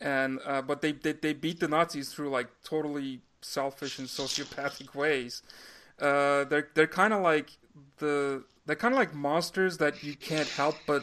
[0.00, 4.94] and uh, but they, they they beat the Nazis through like totally selfish and sociopathic
[4.94, 5.42] ways.
[6.00, 7.50] Uh, they're they're kind of like
[7.98, 11.02] the they're kind of like monsters that you can't help but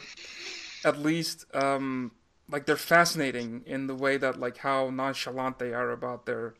[0.84, 2.12] at least um,
[2.50, 6.54] like they're fascinating in the way that like how nonchalant they are about their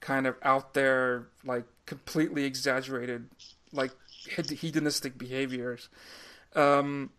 [0.00, 3.26] kind of out there like completely exaggerated
[3.72, 3.92] like
[4.26, 5.88] hedonistic behaviors.
[6.54, 7.10] Um,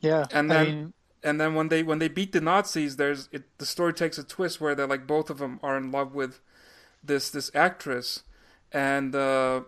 [0.00, 0.92] yeah, and I then mean,
[1.22, 4.24] and then when they when they beat the Nazis, there's it, the story takes a
[4.24, 6.40] twist where they're like both of them are in love with
[7.02, 8.22] this this actress,
[8.72, 9.62] and uh,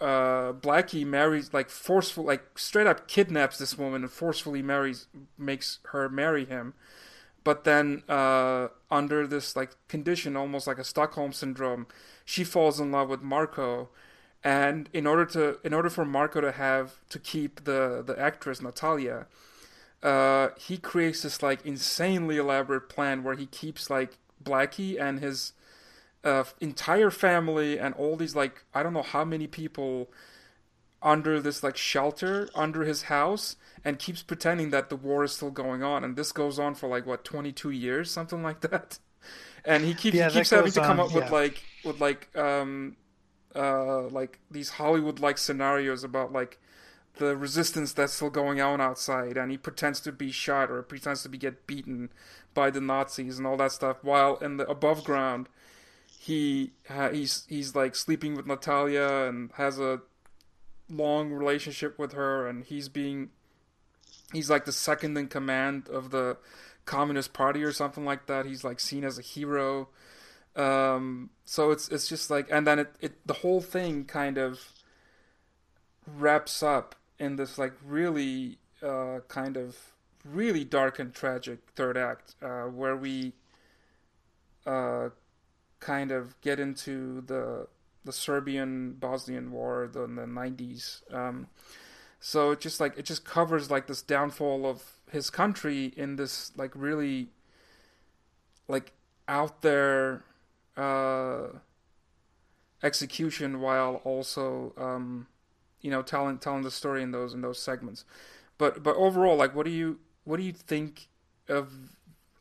[0.00, 5.06] uh, Blackie marries like forceful like straight up kidnaps this woman and forcefully marries
[5.38, 6.74] makes her marry him,
[7.44, 11.86] but then uh, under this like condition, almost like a Stockholm syndrome,
[12.24, 13.90] she falls in love with Marco.
[14.44, 18.60] And in order to, in order for Marco to have to keep the the actress
[18.60, 19.26] Natalia,
[20.02, 25.54] uh, he creates this like insanely elaborate plan where he keeps like Blackie and his
[26.22, 30.10] uh, entire family and all these like I don't know how many people
[31.02, 35.50] under this like shelter under his house and keeps pretending that the war is still
[35.50, 36.04] going on.
[36.04, 38.10] And this goes on for like what 22 years?
[38.10, 38.98] Something like that.
[39.66, 42.28] And he keeps Yeah, he keeps having to come on, up with like with like
[42.36, 42.96] um
[43.54, 46.58] uh like these Hollywood like scenarios about like
[47.16, 51.22] the resistance that's still going on outside and he pretends to be shot or pretends
[51.22, 52.10] to be get beaten
[52.54, 55.48] by the Nazis and all that stuff while in the above ground
[56.18, 60.00] he ha- he's he's like sleeping with Natalia and has a
[60.90, 63.30] long relationship with her and he's being
[64.32, 66.36] he's like the second in command of the
[66.84, 68.46] communist party or something like that.
[68.46, 69.88] He's like seen as a hero
[70.56, 74.60] um so it's it's just like and then it, it the whole thing kind of
[76.06, 79.76] wraps up in this like really uh kind of
[80.24, 83.32] really dark and tragic third act uh where we
[84.66, 85.08] uh
[85.80, 87.66] kind of get into the
[88.04, 91.48] the Serbian Bosnian war in the 90s um
[92.20, 96.52] so it just like it just covers like this downfall of his country in this
[96.56, 97.28] like really
[98.68, 98.92] like
[99.28, 100.22] out there
[100.76, 101.46] uh
[102.82, 105.26] execution while also um
[105.80, 108.04] you know telling telling the story in those in those segments
[108.58, 111.08] but but overall like what do you what do you think
[111.48, 111.72] of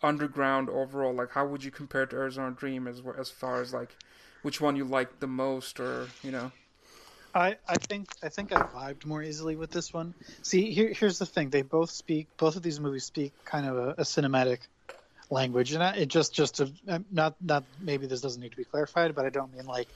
[0.01, 3.95] underground overall like how would you compare to arizona dream as as far as like
[4.41, 6.51] which one you like the most or you know
[7.35, 10.13] I, I think I think I vibed more easily with this one.
[10.43, 12.27] See, here, here's the thing: they both speak.
[12.37, 14.59] Both of these movies speak kind of a, a cinematic
[15.33, 16.73] language, and I, it just just to,
[17.11, 19.89] not not maybe this doesn't need to be clarified, but I don't mean like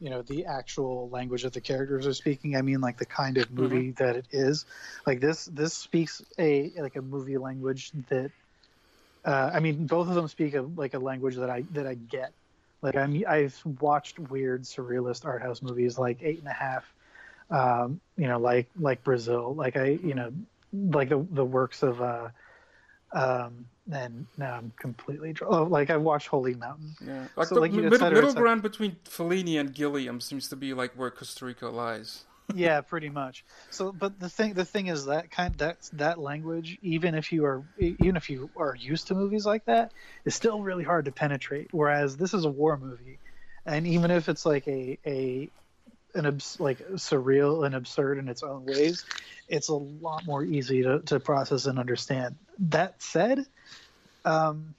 [0.00, 2.56] you know the actual language that the characters are speaking.
[2.56, 4.66] I mean like the kind of movie that it is.
[5.06, 8.32] Like this this speaks a like a movie language that.
[9.24, 11.94] Uh, I mean, both of them speak a, like a language that I that I
[11.94, 12.34] get.
[12.82, 16.94] Like I'm, I've watched weird surrealist art house movies like Eight and a Half,
[17.50, 20.32] um, you know, like like Brazil, like I, you know,
[20.72, 22.30] like the the works of, uh,
[23.14, 26.94] um, and now I'm completely oh, like I watched Holy Mountain.
[27.04, 30.48] yeah like So, the like, you- middle, cetera, middle ground between Fellini and Gilliam seems
[30.48, 33.44] to be like where Kusturica lies yeah, pretty much.
[33.70, 37.44] So, but the thing the thing is that kind that that language, even if you
[37.44, 39.92] are even if you are used to movies like that,
[40.24, 41.68] is still really hard to penetrate.
[41.72, 43.20] Whereas this is a war movie,
[43.64, 45.50] and even if it's like a a
[46.14, 49.04] an abs- like surreal and absurd in its own ways,
[49.48, 52.36] it's a lot more easy to, to process and understand.
[52.58, 53.44] That said,
[54.24, 54.74] um,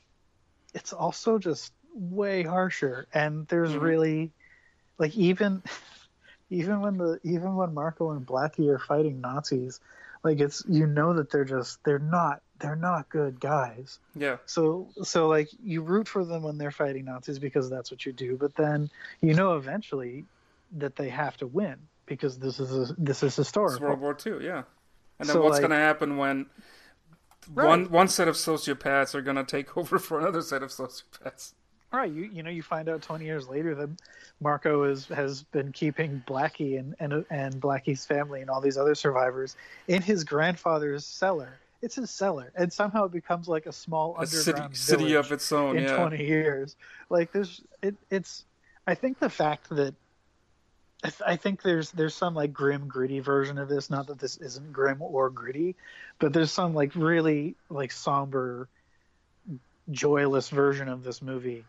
[0.74, 3.82] it's also just way harsher, and there's Mhm.
[3.82, 4.32] really
[4.98, 5.62] like even
[6.50, 9.80] even when the even when Marco and Blackie are fighting Nazis,
[10.24, 14.00] like it's you know that they're just they're not they're not good guys.
[14.16, 18.06] yeah So so like you root for them when they're fighting Nazis because that's what
[18.06, 18.90] you do, but then
[19.22, 20.26] you know eventually
[20.78, 23.88] that they have to win because this is a, this is it's historical.
[23.88, 24.64] World War II yeah
[25.20, 26.48] and then So, what's like- gonna happen when
[27.54, 27.68] Right.
[27.68, 31.54] one one set of sociopaths are gonna take over for another set of sociopaths
[31.92, 33.90] Right, you you know you find out 20 years later that
[34.42, 38.96] Marco is has been keeping Blackie and and and Blackie's family and all these other
[38.96, 39.56] survivors
[39.88, 41.60] in his grandfather's cellar.
[41.84, 45.26] It's his cellar, and somehow it becomes like a small a city underground city village
[45.26, 46.76] of its own in yeah 20 years.
[47.12, 48.46] Like there's it it's
[48.88, 49.94] I think the fact that
[51.04, 53.90] I, th- I think there's there's some like grim gritty version of this.
[53.90, 55.76] Not that this isn't grim or gritty,
[56.20, 58.70] but there's some like really like somber,
[59.92, 61.66] joyless version of this movie.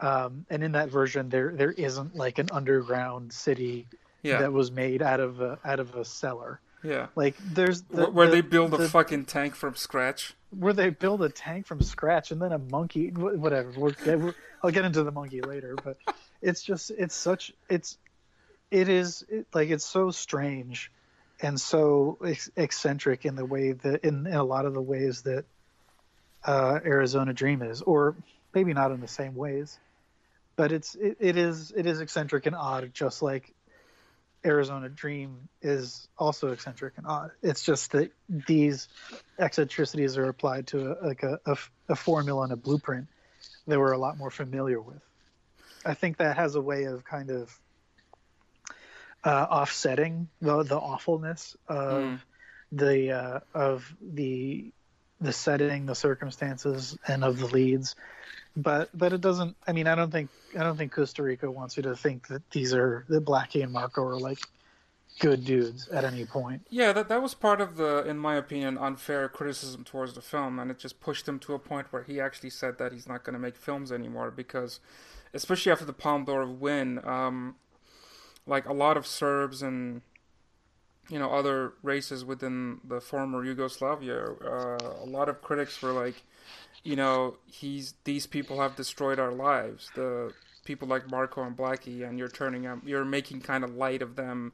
[0.00, 3.86] Um, and in that version, there there isn't like an underground city
[4.22, 4.38] Yeah.
[4.38, 6.60] that was made out of a out of a cellar.
[6.82, 7.06] Yeah.
[7.14, 10.34] Like there's the, Wh- where the- they build a fucking tank from scratch.
[10.50, 14.84] where they build a tank from scratch and then a monkey whatever we'll, i'll get
[14.84, 15.96] into the monkey later but
[16.42, 17.96] it's just it's such it's
[18.72, 20.90] it is it, like it's so strange
[21.40, 22.18] and so
[22.56, 25.44] eccentric in the way that in, in a lot of the ways that
[26.44, 28.16] uh, arizona dream is or
[28.54, 29.78] maybe not in the same ways
[30.56, 33.54] but it's it, it is it is eccentric and odd just like
[34.44, 37.30] Arizona Dream is also eccentric and odd.
[37.42, 38.88] It's just that these
[39.38, 41.56] eccentricities are applied to a, like a, a,
[41.90, 43.06] a formula and a blueprint
[43.68, 45.00] that we're a lot more familiar with.
[45.84, 47.56] I think that has a way of kind of
[49.24, 52.20] uh, offsetting the the awfulness of Mm.
[52.72, 54.72] the uh, of the
[55.20, 57.94] the setting, the circumstances, and of the leads.
[58.56, 59.56] But but it doesn't.
[59.66, 62.74] I mean, I don't think I don't think Kusturica wants you to think that these
[62.74, 64.38] are that Blackie and Marco are like
[65.20, 66.66] good dudes at any point.
[66.68, 70.58] Yeah, that that was part of the, in my opinion, unfair criticism towards the film,
[70.58, 73.22] and it just pushed him to a point where he actually said that he's not
[73.24, 74.80] going to make films anymore because,
[75.32, 77.56] especially after the Palme d'Or win, um,
[78.46, 80.02] like a lot of Serbs and
[81.08, 86.22] you know other races within the former Yugoslavia, uh, a lot of critics were like,
[86.82, 89.90] you know, he's these people have destroyed our lives.
[89.94, 90.32] The
[90.64, 94.16] people like Marco and Blackie, and you're turning them, you're making kind of light of
[94.16, 94.52] them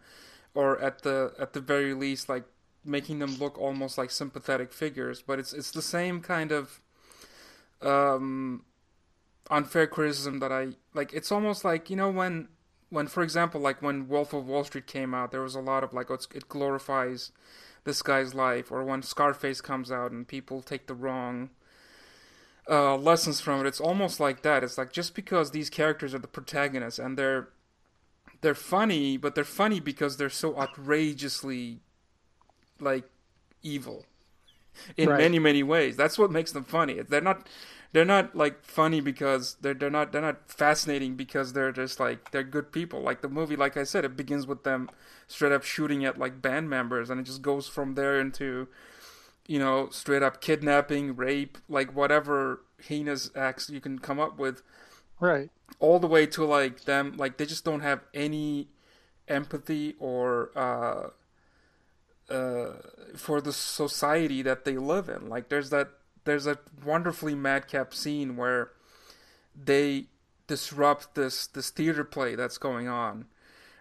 [0.54, 2.44] or at the at the very least like
[2.84, 6.80] making them look almost like sympathetic figures but it's it's the same kind of
[7.82, 8.64] um
[9.50, 12.48] unfair criticism that I like it's almost like you know when
[12.90, 15.84] when for example like when Wolf of Wall Street came out there was a lot
[15.84, 17.32] of like oh, it's, it glorifies
[17.84, 21.50] this guy's life or when Scarface comes out and people take the wrong
[22.68, 26.18] uh, lessons from it it's almost like that it's like just because these characters are
[26.18, 27.48] the protagonists and they're
[28.40, 31.80] they're funny, but they're funny because they're so outrageously
[32.80, 33.04] like
[33.62, 34.06] evil
[34.96, 35.18] in Right.
[35.18, 35.96] many many ways.
[35.96, 37.02] That's what makes them funny.
[37.02, 37.48] They're not
[37.92, 42.30] they're not like funny because they're they're not they're not fascinating because they're just like
[42.30, 43.00] they're good people.
[43.02, 44.90] Like the movie, like I said, it begins with them
[45.26, 48.68] straight up shooting at like band members, and it just goes from there into
[49.46, 54.62] you know straight up kidnapping, rape, like whatever heinous acts you can come up with
[55.20, 55.50] Right.
[55.80, 58.68] all the way to like them like they just don't have any
[59.28, 61.10] empathy or uh
[62.30, 62.72] uh
[63.16, 65.88] for the society that they live in like there's that
[66.28, 68.70] there's a wonderfully madcap scene where
[69.56, 70.06] they
[70.46, 73.26] disrupt this this theater play that's going on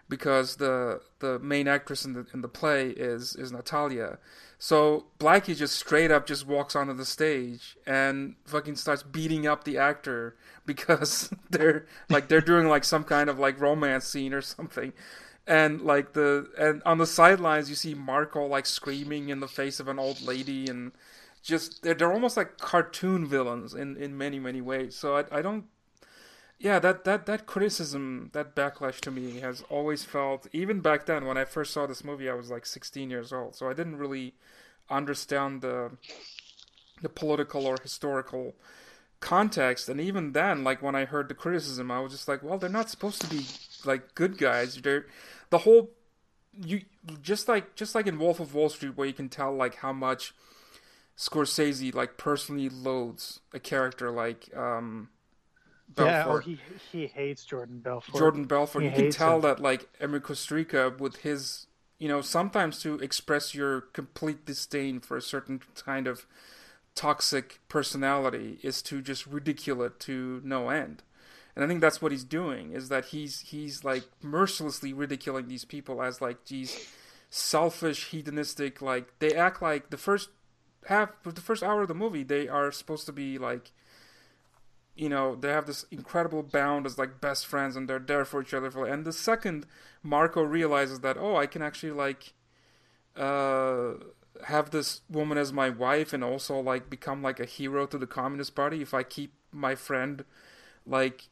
[0.08, 4.18] because the the main actress in the in the play is is Natalia.
[4.58, 9.64] So Blackie just straight up just walks onto the stage and fucking starts beating up
[9.64, 10.36] the actor
[10.66, 14.92] because they're like they're doing like some kind of like romance scene or something.
[15.46, 19.80] And like the and on the sidelines you see Marco like screaming in the face
[19.80, 20.92] of an old lady and
[21.42, 24.96] just they're, they're almost like cartoon villains in in many many ways.
[24.96, 25.64] So I I don't
[26.60, 31.24] yeah, that, that, that criticism, that backlash to me has always felt, even back then
[31.24, 33.96] when I first saw this movie, I was like 16 years old, so I didn't
[33.96, 34.34] really
[34.90, 35.92] understand the
[37.00, 38.56] the political or historical
[39.20, 39.88] context.
[39.88, 42.68] And even then, like when I heard the criticism, I was just like, well, they're
[42.68, 43.46] not supposed to be
[43.84, 44.76] like good guys.
[44.76, 45.06] They're
[45.50, 45.90] the whole
[46.52, 46.82] you
[47.22, 49.92] just like just like in Wolf of Wall Street, where you can tell like how
[49.92, 50.34] much
[51.18, 55.10] Scorsese like personally loads a character like um
[55.96, 56.24] Yeah.
[56.28, 56.60] Oh, he
[56.92, 58.14] he hates Jordan Belfort.
[58.14, 58.82] Jordan Belfort.
[58.84, 59.42] He you can tell him.
[59.42, 61.66] that like Emir Kusturica with his
[61.98, 66.26] you know sometimes to express your complete disdain for a certain kind of
[66.94, 71.02] toxic personality is to just ridicule it to no end.
[71.56, 75.64] And I think that's what he's doing is that he's he's like mercilessly ridiculing these
[75.64, 76.88] people as like these
[77.30, 80.30] selfish hedonistic like they act like the first
[80.88, 83.72] half the first hour of the movie they are supposed to be like
[84.96, 88.40] you know they have this incredible bound as like best friends and they're there for
[88.40, 89.66] each other for and the second
[90.02, 92.32] marco realizes that oh i can actually like
[93.16, 93.92] uh
[94.46, 98.06] have this woman as my wife and also like become like a hero to the
[98.06, 100.24] communist party if i keep my friend
[100.86, 101.28] like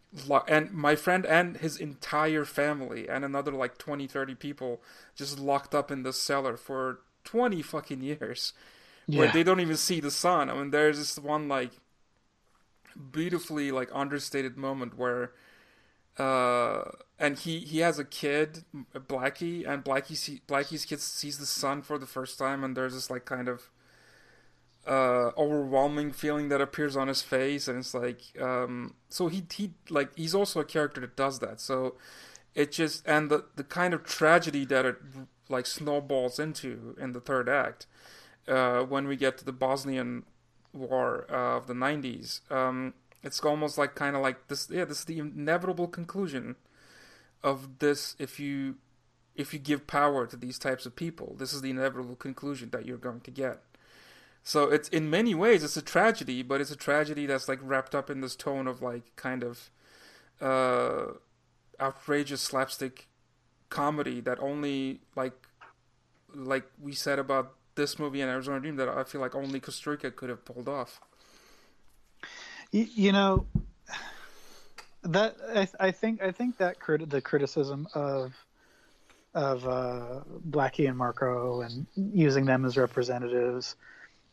[0.48, 4.82] and my friend and his entire family and another like 20 30 people
[5.14, 8.52] just locked up in the cellar for 20 fucking years
[9.12, 9.32] where Yeah.
[9.32, 11.72] they don't even see the sun i mean there's this one like
[13.12, 15.32] beautifully like understated moment where
[16.18, 16.84] uh,
[17.18, 21.82] and he he has a kid, Blackie, and Blackie see, Blackie's kid sees the sun
[21.82, 23.70] for the first time, and there's this like kind of
[24.86, 29.72] uh, overwhelming feeling that appears on his face, and it's like um, so he he
[29.90, 31.60] like he's also a character that does that.
[31.60, 31.96] So
[32.54, 34.96] it just and the the kind of tragedy that it
[35.48, 37.86] like snowballs into in the third act
[38.48, 40.24] uh, when we get to the Bosnian
[40.72, 42.50] War uh, of the '90s.
[42.50, 44.68] Um, it's almost like kind of like this.
[44.70, 46.56] Yeah, this is the inevitable conclusion
[47.42, 48.14] of this.
[48.18, 48.76] If you
[49.34, 52.86] if you give power to these types of people, this is the inevitable conclusion that
[52.86, 53.62] you're going to get.
[54.42, 57.94] So it's in many ways it's a tragedy, but it's a tragedy that's like wrapped
[57.94, 59.70] up in this tone of like kind of
[60.40, 61.14] uh,
[61.80, 63.08] outrageous slapstick
[63.68, 65.48] comedy that only like
[66.32, 70.14] like we said about this movie and Arizona Dream that I feel like only Kusturica
[70.14, 71.00] could have pulled off.
[72.72, 73.46] You, you know
[75.02, 78.34] that I, I think I think that crit- the criticism of
[79.34, 83.76] of uh, Blackie and Marco and using them as representatives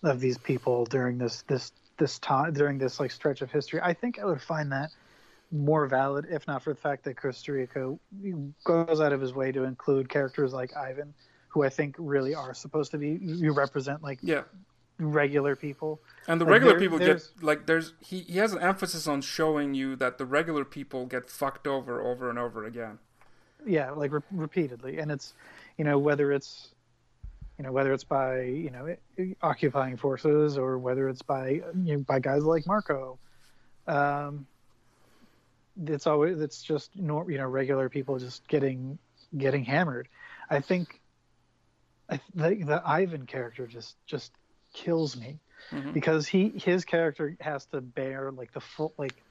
[0.01, 3.79] of these people during this this this time during this like stretch of history.
[3.81, 4.91] I think I would find that
[5.51, 7.97] more valid if not for the fact that Kusturica
[8.63, 11.13] goes out of his way to include characters like Ivan,
[11.53, 14.43] who I think really are supposed to be you represent like yeah
[14.99, 15.99] regular people.
[16.27, 19.07] And the Like, regular there- people there's- get like there's he he has an emphasis
[19.07, 22.99] on showing you that the regular people get fucked over over and over again.
[23.65, 25.33] yeah like re- repeatedly and it's
[25.77, 26.73] you know whether it's
[27.57, 28.93] you know whether it's by you know
[29.41, 31.49] occupying forces or whether it's by
[31.85, 33.17] you know, by guys like marco
[33.87, 34.45] um
[35.87, 38.97] it's always it's just nor you know regular people just getting
[39.37, 40.07] getting hammered
[40.49, 40.99] i think
[42.09, 44.31] I, the, the ivan character just just
[44.73, 45.39] kills me
[45.71, 45.93] Mhm.
[45.93, 49.23] because he his character has to bear like the full like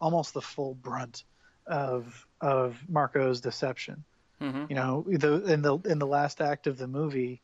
[0.00, 1.24] almost the full brunt
[1.66, 4.04] of of Marco's deception.
[4.40, 4.70] Mhm.
[4.70, 7.42] You know, the in the in the last act of the movie,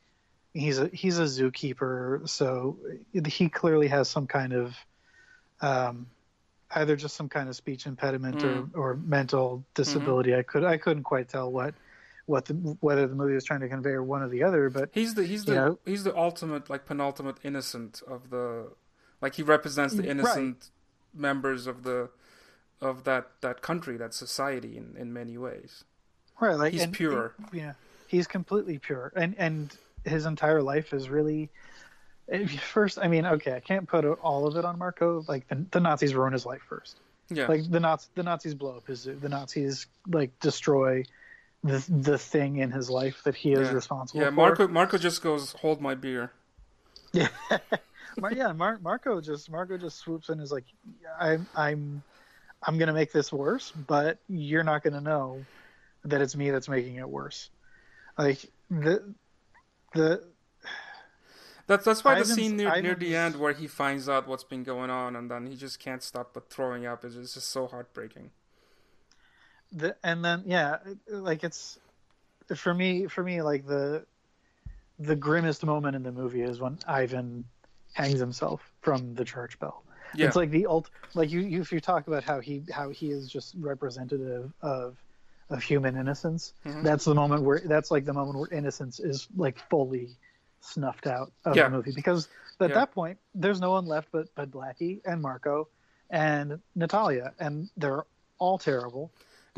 [0.54, 2.78] he's a he's a zookeeper, so
[3.26, 4.76] he clearly has some kind of
[5.60, 6.06] um,
[6.70, 8.70] either just some kind of speech impediment Mm.
[8.74, 10.34] or, or mental disability.
[10.34, 11.74] I could I couldn't quite tell what
[12.26, 14.90] what the whether the movie was trying to convey or one or the other, but
[14.92, 15.78] He's the he's the know?
[15.84, 18.68] he's the ultimate like penultimate innocent of the
[19.20, 20.10] like he represents the mm, Right.
[20.10, 20.70] innocent
[21.14, 22.10] members of the
[22.80, 25.84] of that that country that society in in many ways.
[26.40, 27.34] right like He's and- pure.
[27.52, 27.72] yeah
[28.08, 29.74] he's completely pure and and
[30.04, 31.48] his entire life is really
[32.28, 35.64] eh, first i mean okay i can't put all of it on marco like the,
[35.70, 36.98] the nazis ruin his life first
[37.30, 37.46] Yeah.
[37.48, 41.04] like the Nazis, the nazis blow up his zoo the nazis like destroy
[41.64, 43.74] the the thing in his life that he is yeah.
[43.74, 46.30] responsible Yeah, for Marco Marco just goes hold my beer.
[48.18, 50.64] Mar- yeah Mar- marco just marco just swoops in and is like
[51.20, 52.02] i'm i'm
[52.62, 55.44] i'm gonna make this worse but you're not gonna know
[56.04, 57.50] that it's me that's making it worse
[58.18, 59.14] like the
[59.94, 60.22] the
[61.66, 64.44] That's that's why Ivan's- the scene near near the end where he finds out what's
[64.44, 67.66] been going on and then he just can't stop but throwing up is just so
[67.66, 68.30] heartbreaking.
[69.72, 71.78] The and then yeah like it's
[72.54, 74.04] for me for me like the
[74.98, 77.44] the grimmest moment in the movie is when ivan
[77.94, 79.82] hangs himself from the church bell
[80.14, 80.26] Yeah.
[80.26, 83.10] it's like the ult like you, you if you talk about how he how he
[83.10, 84.96] is just representative of
[85.50, 86.82] of human innocence Mhm.
[86.82, 90.16] that's the moment where that's like the moment where innocence is like fully
[90.60, 91.64] snuffed out of Yeah.
[91.64, 92.28] the movie because
[92.60, 92.74] at Yeah.
[92.76, 95.68] that point there's no one left but but blackie and marco
[96.10, 98.04] and natalia and they're
[98.38, 99.12] all terrible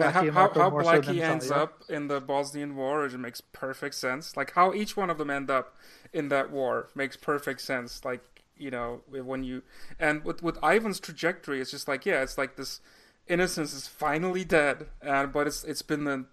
[0.06, 1.64] How, Blackie and how, Marco how Blackie ends Talia.
[1.64, 4.36] up in the Bosnian War, it makes perfect sense.
[4.36, 5.76] Like how each one of them end up
[6.12, 8.04] in that war makes perfect sense.
[8.04, 9.62] Like you know when you
[9.98, 12.80] and with with Ivan's trajectory, it's just like yeah, it's like this
[13.26, 16.26] innocence is finally dead, and but it's it's been the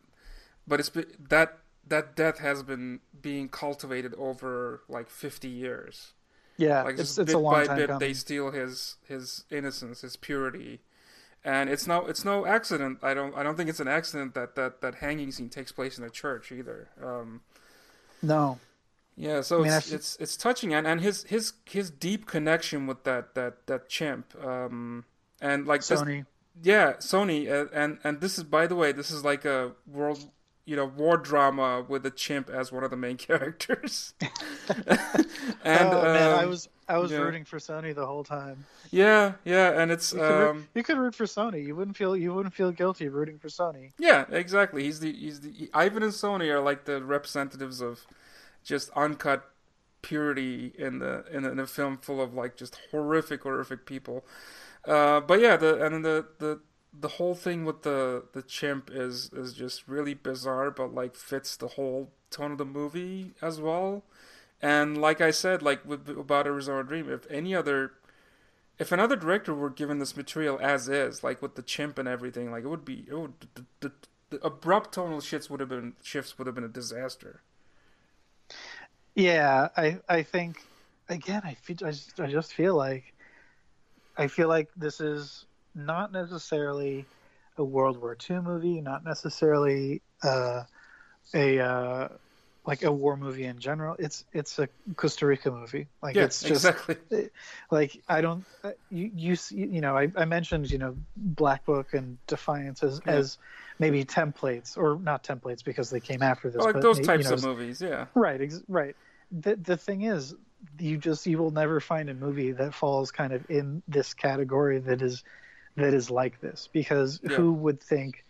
[0.67, 6.13] but it's been that that death has been being cultivated over like fifty years.
[6.57, 7.99] Yeah, like it's it's bit a long by time bit coming.
[7.99, 10.81] they steal his his innocence, his purity,
[11.45, 12.99] and it's no it's no accident.
[13.01, 15.97] I don't I don't think it's an accident that that that hanging scene takes place
[15.97, 16.89] in a church either.
[17.01, 17.41] Um,
[18.21, 18.59] No,
[19.15, 22.87] yeah, so I mean, it's, it's it's touching and and his his his deep connection
[22.87, 25.05] with that that that chimp, um,
[25.39, 26.25] and like this- Sony.
[26.61, 30.19] yeah, Sony, uh, and and this is by the way, this is like a world,
[30.65, 34.13] you know, war drama with a chimp as one of the main characters.
[35.63, 37.17] and oh man, I um, was I was yeah.
[37.19, 38.65] rooting for Sony the whole time.
[38.91, 41.65] yeah, yeah, and it's You could, root- um, you could root for Sony.
[41.65, 43.91] You wouldn't feel you wouldn't feel guilty rooting for Sony.
[43.97, 44.83] yeah, exactly.
[44.83, 48.05] He's the he's the Ivan and Sony are like the representatives of
[48.63, 49.49] just uncut
[50.01, 54.25] purity in the in a, in a film full of like just horrific horrific people.
[54.85, 56.59] Uh, but yeah, the and then the the
[56.99, 61.55] the whole thing with the the chimp is is just really bizarre, but like fits
[61.55, 64.03] the whole tone of the movie as well.
[64.61, 67.93] And like I said, like with about Arizona Dream, if any other,
[68.79, 72.51] if another director were given this material as is, like with the chimp and everything,
[72.51, 73.91] like it would be, it would the, the,
[74.31, 77.41] the abrupt tonal shifts would have been shifts would have been a disaster.
[79.15, 80.61] Yeah, I I think
[81.09, 83.13] again I feel I just, I just feel like
[84.17, 85.44] I feel like this is
[85.75, 87.05] not necessarily
[87.57, 90.63] a World War II movie, not necessarily uh,
[91.33, 92.07] a uh,
[92.65, 93.95] like a war movie in general.
[93.99, 95.87] It's it's a Kusturica movie.
[96.01, 97.29] Like yeah, it's just exactly.
[97.71, 101.93] like I don't uh, you you you know I, I mentioned you know Black Book
[101.93, 103.13] and Defiance as, Yeah.
[103.13, 103.37] as
[103.79, 106.61] maybe templates or not templates because they came after this.
[106.61, 108.05] like but those you types know, of movies, yeah.
[108.15, 108.95] Right, ex- right.
[109.31, 110.35] The the thing is,
[110.79, 114.79] you just you will never find a movie that falls kind of in this category
[114.79, 115.23] that is
[115.75, 117.35] that is like this because Yeah.
[117.35, 118.23] who would think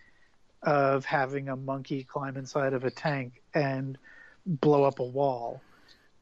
[0.63, 3.97] of having a monkey climb inside of a tank and
[4.45, 5.61] blow up a wall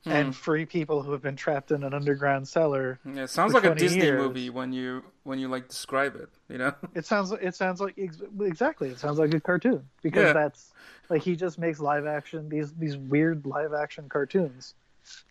[0.06, 0.12] Hmm.
[0.12, 3.64] and free people who have been trapped in an underground cellar Yeah, it sounds like
[3.64, 4.20] a Disney years.
[4.20, 6.74] movie when you when you like describe it, you know.
[6.94, 10.34] it sounds it sounds like exactly it sounds like a cartoon because Yeah.
[10.34, 10.74] that's
[11.10, 14.76] like he just makes live action these these weird live action cartoons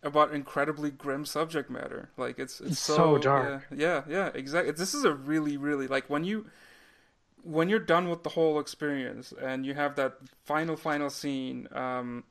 [0.01, 2.09] about incredibly grim subject matter.
[2.17, 3.67] Like it's it's, It's so dark.
[3.71, 4.71] Yeah, yeah, yeah, exactly.
[4.71, 6.45] This is a really, really like when you
[7.43, 12.23] when you're done with the whole experience and you have that final, final scene um,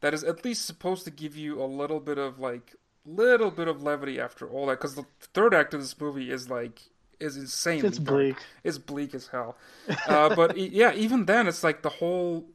[0.00, 3.66] that is at least supposed to give you a little bit of like little bit
[3.66, 6.82] of levity after all that because the third act of this movie is like
[7.18, 7.84] is insane.
[7.84, 8.36] It's bleak.
[8.64, 9.56] It's bleak as hell.
[10.06, 12.46] Uh, but yeah, even then, it's like the whole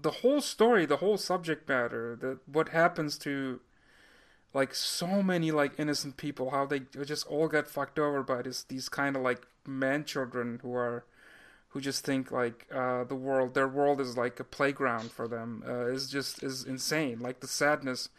[0.00, 3.60] the whole story, the whole subject matter, that what happens to
[4.54, 8.64] like so many like innocent people, how they just all get fucked over by this
[8.64, 11.04] these kind of like man children who are
[11.68, 15.64] who just think like uh, the world, their world is like a playground for them.
[15.66, 17.18] Uh, is just is insane.
[17.20, 18.10] Like the sadness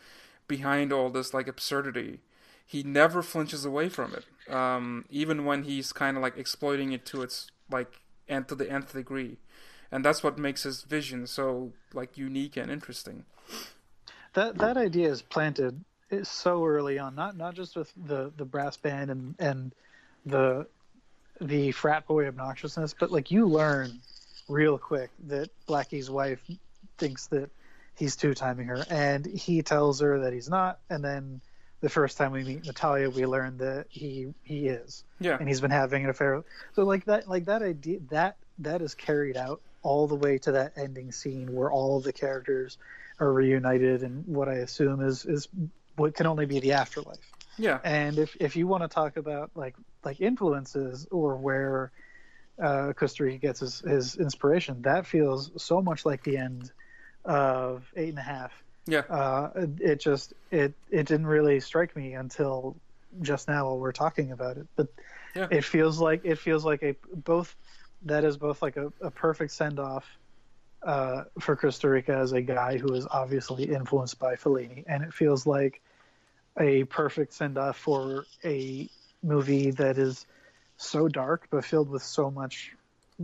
[0.47, 2.19] behind all this like absurdity.
[2.65, 7.05] He never flinches away from it, um, even when he's kind of like exploiting it
[7.07, 9.37] to its like and to the nth degree,
[9.93, 13.23] and that's what makes his vision so like unique and interesting.
[14.33, 15.79] that that idea is planted
[16.11, 19.73] eh, so early on not not just with the the brass band and and
[20.25, 20.65] the
[21.39, 23.99] the frat boy obnoxiousness but like you learn
[24.49, 26.41] real quick that blackie's wife
[26.97, 27.49] thinks that
[27.95, 31.39] he's two timing her and he tells her that he's not and then
[31.81, 35.61] the first time we meet natalia we learn that he he is Yeah, and he's
[35.61, 36.43] been having an affair
[36.75, 40.53] so like that like that idea that that is carried out all the way to
[40.53, 42.77] that ending scene where all of the characters
[43.19, 45.47] are reunited and what i assume is is
[45.95, 47.19] what can only be the afterlife
[47.59, 51.91] yeah, and if if you want to talk about like like influences or where
[52.61, 56.71] uh, Kusturica gets his, his inspiration, that feels so much like the end
[57.25, 58.51] of Eight and a Half.
[58.85, 59.01] yeah.
[59.09, 62.75] Uh, it, it just it it didn't really strike me until
[63.21, 64.67] just now while we're talking about it.
[64.75, 64.87] But
[65.35, 65.47] Yeah.
[65.51, 67.55] it feels like it feels like a both
[68.05, 70.05] that is both like a, a perfect send off
[70.83, 75.47] uh, for Kusturica as a guy who is obviously influenced by Fellini, and it feels
[75.47, 75.81] like
[76.59, 78.89] a perfect send off for a
[79.23, 80.25] movie that is
[80.77, 82.73] so dark but filled with so much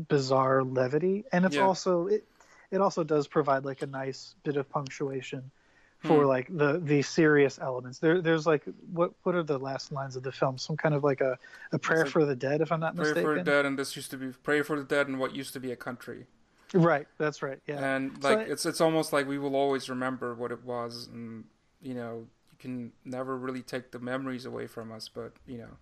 [0.07, 1.65] bizarre levity, and it's Yeah.
[1.65, 2.25] also it
[2.71, 5.51] it also does provide like a nice bit of punctuation
[5.99, 6.27] for Hmm.
[6.27, 7.99] like the the serious elements.
[7.99, 10.57] There there's like what what are the last lines of the film?
[10.57, 11.37] Some kind of like a,
[11.71, 13.23] a prayer like- for the dead, if I'm not Pray mistaken.
[13.23, 15.53] for the dead, and this used to be pray for the dead, and what used
[15.53, 16.25] to be a country.
[16.73, 17.59] Right, that's right.
[17.65, 17.83] Yeah.
[17.83, 21.07] and So like I- it's it's almost like we will always remember what it was
[21.11, 21.45] and
[21.81, 25.77] you know you can never really take the memories away from us but you know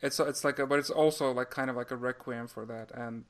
[0.00, 2.90] it's it's like a but it's also like kind of like a requiem for that
[2.94, 3.24] and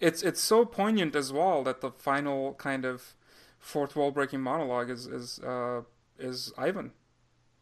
[0.00, 3.14] it's it's so poignant as well that the final kind of
[3.58, 5.82] fourth wall breaking monologue is is uh
[6.18, 6.92] is Ivan.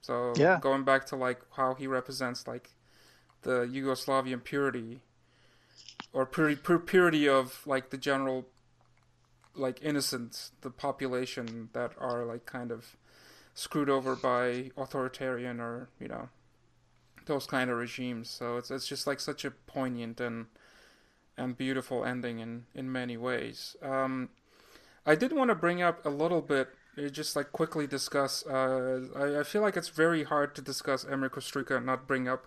[0.02, 0.58] So Yeah.
[0.60, 2.70] going back to like how he represents like
[3.42, 5.00] the Yugoslavian purity
[6.12, 8.46] or purity, pur- purity of like the general
[9.54, 12.96] like innocent the population that are like kind of
[13.54, 16.28] screwed over by authoritarian or you know
[17.26, 18.30] those kind of regimes.
[18.30, 20.46] So it's it's just like such a poignant and
[21.36, 23.76] and beautiful ending in in many ways.
[23.82, 24.28] Um
[25.06, 29.00] i did want to bring up a little bit uh, just like quickly discuss uh
[29.16, 32.46] i, I feel like it's very hard to discuss Emir Kusturica and not bring up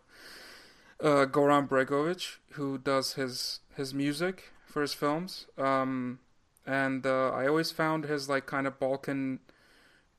[1.01, 5.45] uh Goran Bregovic who does his his music for his films.
[5.57, 6.19] Um
[6.69, 9.39] and uh, I always found his like kind of Balkan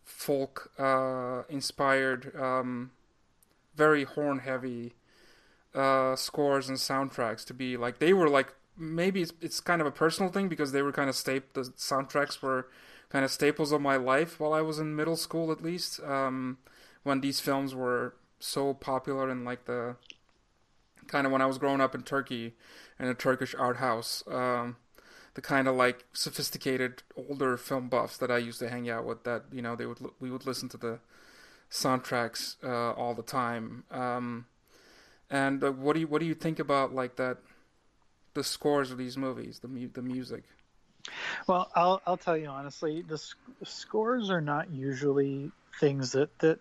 [0.05, 2.91] folk uh, inspired, um,
[3.77, 4.95] very horn heavy
[5.75, 9.87] uh, scores and soundtracks to be like they were like maybe it's, it's kind of
[9.87, 12.69] a personal thing because they were kind of staple the soundtracks were
[13.11, 16.59] kind of staples of my life while I was in middle school at least um,
[17.03, 19.97] when these films were so popular and like the
[21.07, 22.55] kind of when I was growing up in Turkey
[22.99, 24.77] in a Turkish art house um,
[25.35, 29.25] the kind of like sophisticated older film buffs that I used to hang out with
[29.25, 31.01] that you know they would we would listen to the
[31.71, 34.47] soundtracks uh, all the time um,
[35.31, 37.39] and uh, what do you what do you think about like that
[38.35, 40.45] the scores of these movies the mu- the music
[41.49, 45.51] Well, I'll I'll tell you honestly, the sc- scores are not usually
[45.81, 46.59] things that that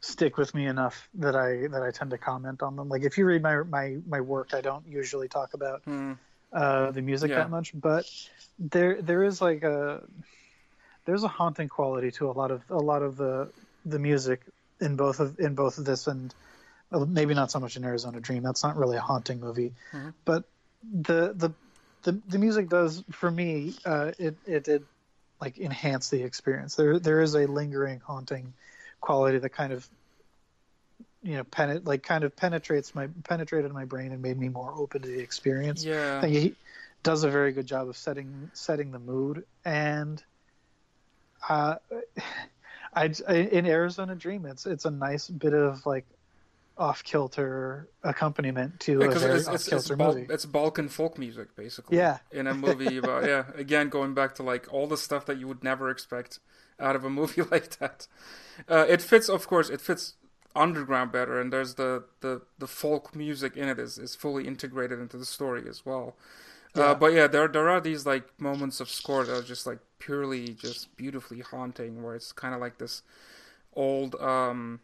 [0.00, 2.88] stick with me enough that I that I tend to comment on them.
[2.88, 6.14] Like if you read my my my work, I don't usually talk about Hmm.
[6.52, 7.38] uh, the music Yeah.
[7.38, 8.04] that much, but
[8.58, 10.02] there there is like a
[11.06, 13.50] there's a haunting quality to a lot of a lot of the
[13.84, 14.40] the music
[14.80, 16.34] in both of in both of this and
[16.90, 18.42] maybe not so much in Arizona Dream.
[18.42, 20.12] That's not really a haunting movie, Mhm.
[20.24, 20.44] but
[20.82, 21.52] the the
[22.02, 24.84] the, the music does for me uh, it it did
[25.40, 26.76] like enhance the experience.
[26.76, 28.52] There there is a lingering haunting
[29.00, 29.88] quality that kind of
[31.22, 34.72] you know pen like kind of penetrates my penetrated my brain and made me more
[34.74, 35.84] open to the experience.
[35.84, 36.54] yeah he
[37.02, 40.22] does a very good job of setting setting the mood and
[41.48, 41.76] uh
[42.94, 46.06] I, I in Arizona Dream it's it's a nice bit of like
[46.80, 50.26] off kilter accompaniment to a very it's off kilter Bal- movie.
[50.32, 51.98] it's Balkan folk music basically.
[51.98, 52.18] Yeah.
[52.32, 55.46] In a movie about yeah, again going back to like all the stuff that you
[55.46, 56.40] would never expect
[56.80, 58.06] out of a movie like that.
[58.66, 60.14] Uh, it fits, of course, it fits
[60.56, 64.98] underground better, and there's the the the folk music in it is is fully integrated
[64.98, 66.16] into the story as well.
[66.74, 66.82] Yeah.
[66.84, 69.80] Uh, but yeah, there there are these like moments of score that are just like
[69.98, 73.02] purely just beautifully haunting, where it's kind of like this
[73.74, 74.80] old um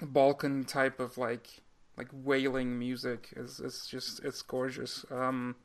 [0.00, 1.60] Balkan type of like
[1.96, 5.04] like wailing music is it's just it's gorgeous.
[5.10, 5.56] Um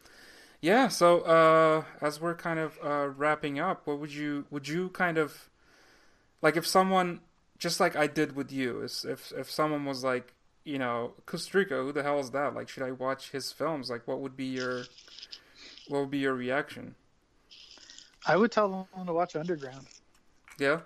[0.62, 4.90] yeah, so uh as we're kind of uh wrapping up, what would you would you
[4.90, 5.50] kind of
[6.42, 7.22] like if someone
[7.58, 11.64] just like I did with you, is if if someone was like, you know, Costa
[11.64, 12.54] who the hell is that?
[12.54, 13.90] Like should I watch his films?
[13.90, 14.84] Like what would be your
[15.88, 16.96] what would be your reaction?
[18.26, 19.88] I would tell them to watch Underground.
[20.60, 20.82] Yeah?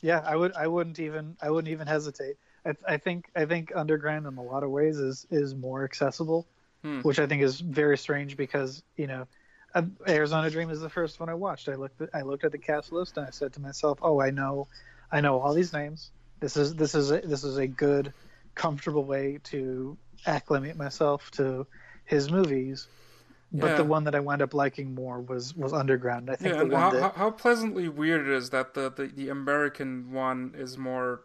[0.00, 0.54] Yeah, I would.
[0.54, 1.36] I wouldn't even.
[1.42, 2.36] I wouldn't even hesitate.
[2.64, 3.30] I, I think.
[3.34, 6.46] I think Underground in a lot of ways is is more accessible,
[6.82, 7.00] Hmm.
[7.00, 9.26] which I think is very strange because you know,
[9.74, 11.68] uh, Arizona Dream is the first one I watched.
[11.68, 12.00] I looked.
[12.00, 14.68] At, I looked at the cast list and I said to myself, "Oh, I know,
[15.10, 16.10] I know all these names.
[16.40, 18.12] This is this is a, this is a good,
[18.54, 19.96] comfortable way to
[20.26, 21.66] acclimate myself to
[22.04, 22.86] his movies."
[23.50, 23.76] But Yeah.
[23.76, 26.30] the one that I wound up liking more was was Underground.
[26.30, 29.06] I think Yeah, the one how, that how, pleasantly weird it is that the, the,
[29.06, 31.22] the American one is more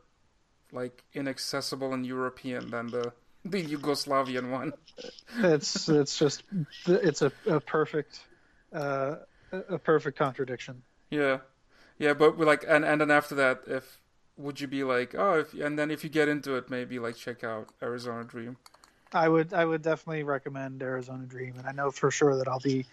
[0.72, 3.14] like inaccessible and European than the
[3.46, 4.74] the Yugoslavian one.
[5.38, 6.44] it's it's just
[6.88, 8.22] it's a, a perfect
[8.74, 9.16] uh,
[9.52, 10.84] a perfect contradiction.
[11.10, 11.40] Yeah,
[11.98, 14.00] yeah, but we like and and then after that, if
[14.38, 17.16] would you be like oh, if and then if you get into it, maybe like
[17.16, 18.58] check out Arizona Dream.
[19.16, 22.60] I would I would definitely recommend Arizona Dream, and I know for sure that I'll
[22.60, 22.86] be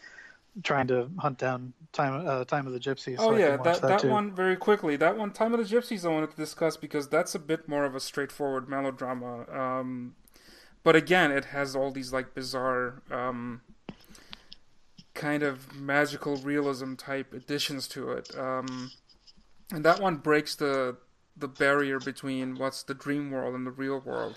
[0.62, 3.16] trying to hunt down time uh, time of the Gypsies.
[3.16, 4.08] so oh yeah, that that, too.
[4.08, 4.96] one very quickly.
[4.96, 7.84] That one, Time of the Gypsies, I wanted to discuss because that's a bit more
[7.84, 9.46] of a straightforward melodrama.
[9.50, 10.14] Um,
[10.82, 13.60] but again, it has all these like bizarre, um,
[15.14, 18.36] kind of magical realism type additions to it.
[18.36, 18.90] Um,
[19.72, 20.96] and that one breaks the
[21.36, 24.36] the barrier between what's the dream world and the real world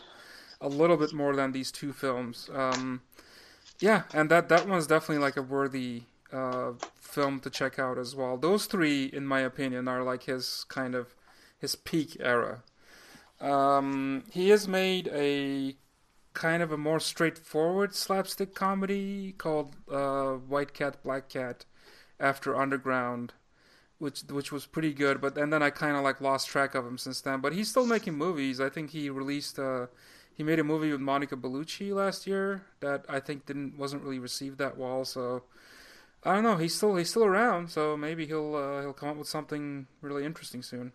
[0.64, 2.49] a little bit more than these two films.
[2.53, 3.01] Um,
[3.80, 8.16] yeah, and that that one's definitely like a worthy uh, film to check out as
[8.16, 8.38] well.
[8.38, 11.16] Those three, in my opinion, are like his kind of
[11.59, 12.64] his peak era.
[13.41, 15.76] Um, he has made a
[16.34, 21.65] kind of a more straightforward slapstick comedy called uh, White Cat, Black Cat
[22.19, 23.34] after Underground,
[23.99, 25.19] which which was pretty good.
[25.19, 27.41] But and then I kind of like lost track of him since then.
[27.41, 28.61] But he's still making movies.
[28.61, 29.88] I think he released uh,
[30.34, 34.19] he made a movie with Monica Bellucci last year that I think didn't wasn't really
[34.19, 35.05] received that well.
[35.05, 35.43] So
[36.23, 36.57] I don't know.
[36.57, 37.69] He's still he's still around.
[37.69, 40.93] So maybe he'll uh, he'll come up with something really interesting soon.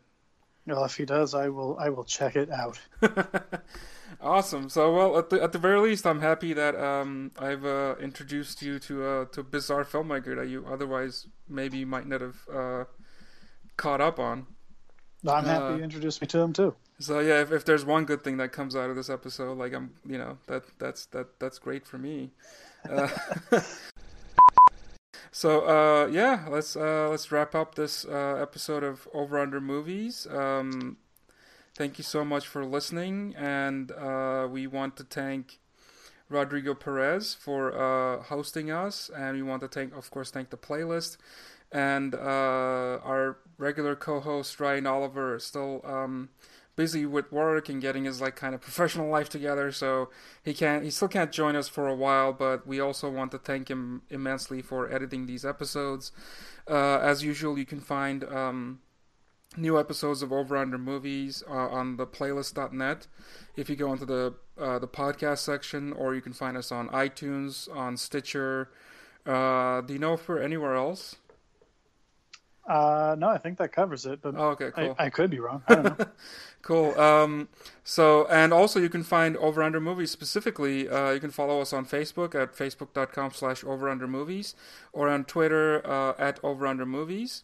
[0.66, 2.81] Well, if he does, I will I will check it out.
[4.20, 4.69] Awesome.
[4.69, 8.62] So, well, at the at the very least, I'm happy that um, I've uh, introduced
[8.62, 12.85] you to uh, to a bizarre filmmaker that you otherwise maybe might not have uh,
[13.77, 14.47] caught up on.
[15.27, 16.74] I'm happy Uh, you introduced me to him too.
[17.01, 19.73] So yeah, if, if there's one good thing that comes out of this episode, like
[19.73, 22.33] I'm, you know, that that's that that's great for me.
[22.91, 23.09] Uh,
[25.31, 30.27] so uh, yeah, let's uh, let's wrap up this uh, episode of Over Under Movies.
[30.29, 30.97] Um,
[31.77, 35.61] thank you so much for listening, and uh, we want to thank
[36.29, 40.59] Rodrigo Perez for uh, hosting us, and we want to thank, of course, thank the
[40.59, 41.16] playlist
[41.70, 46.31] and our regular co-host Ryan Oliver still um,
[46.79, 50.09] busy with work and getting his like kind of professional life together, so
[50.45, 52.33] he can't he still can't join us for a while.
[52.33, 56.13] But we also want to thank him immensely for editing these episodes.
[56.71, 58.25] Uh, as usual, you can find.
[58.25, 58.81] Um,
[59.57, 63.07] new episodes of Over Under Movies uh, on the playlist.net.
[63.57, 66.89] If you go into the uh, the podcast section, or you can find us on
[66.91, 68.71] iTunes, on Stitcher.
[69.27, 71.17] Uh, do you know if we're anywhere else?
[72.69, 74.95] Uh, no, I think that covers it, but oh, okay, cool.
[74.99, 75.62] I, I, could be wrong.
[75.66, 76.07] I don't know.
[76.62, 77.01] cool.
[77.01, 77.49] Um,
[77.82, 80.86] so, and also you can find Over Under Movies specifically.
[80.86, 84.55] Uh, you can follow us on Facebook at facebook.com slash Over Under Movies
[84.93, 87.43] or on Twitter uh, at Over Under Movies.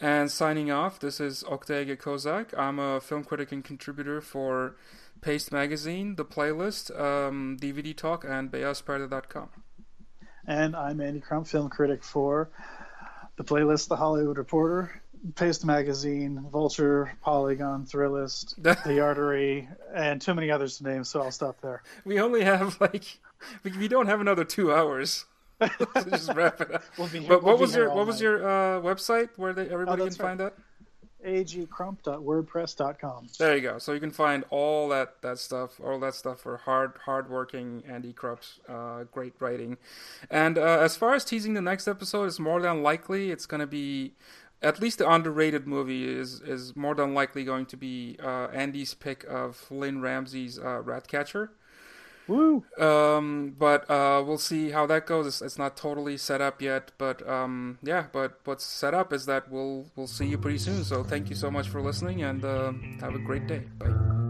[0.00, 2.56] And signing off, this is Oktay Kozak.
[2.56, 4.76] I'm a film critic and contributor for
[5.20, 9.48] Paste Magazine, The Playlist, um, DVD Talk, and Beyazperde.com.
[10.46, 12.50] And I'm Andy Crump, film critic for
[13.42, 15.02] the playlist, The Hollywood Reporter,
[15.34, 21.30] Paste Magazine, Vulture, Polygon, Thrillist, The Artery, and too many others to name, so I'll
[21.30, 21.82] stop there.
[22.04, 23.18] We only have like
[23.76, 25.26] we don't have another two hours.
[26.10, 26.82] just wrap it up.
[26.98, 28.06] We'll here, but what we'll was your what night.
[28.06, 30.16] was your uh, website where they, everybody oh, can right.
[30.16, 30.54] find that?
[31.24, 33.28] agcrump.wordpress.com.
[33.38, 33.78] There you go.
[33.78, 38.12] So you can find all that, that stuff, all that stuff for hard hardworking Andy
[38.12, 39.78] Crump's uh, great writing.
[40.30, 43.60] And uh, as far as teasing the next episode, it's more than likely it's going
[43.60, 44.12] to be
[44.62, 48.94] at least the underrated movie is is more than likely going to be uh, Andy's
[48.94, 51.52] pick of Lynne Ramsay's uh, Ratcatcher.
[52.28, 52.64] Woo!
[52.78, 55.26] Um, but uh, we'll see how that goes.
[55.26, 58.06] It's, it's not totally set up yet, but um, yeah.
[58.12, 60.84] But what's set up is that we'll we'll see you pretty soon.
[60.84, 63.64] So thank you so much for listening, and uh, have a great day.
[63.78, 64.21] Bye.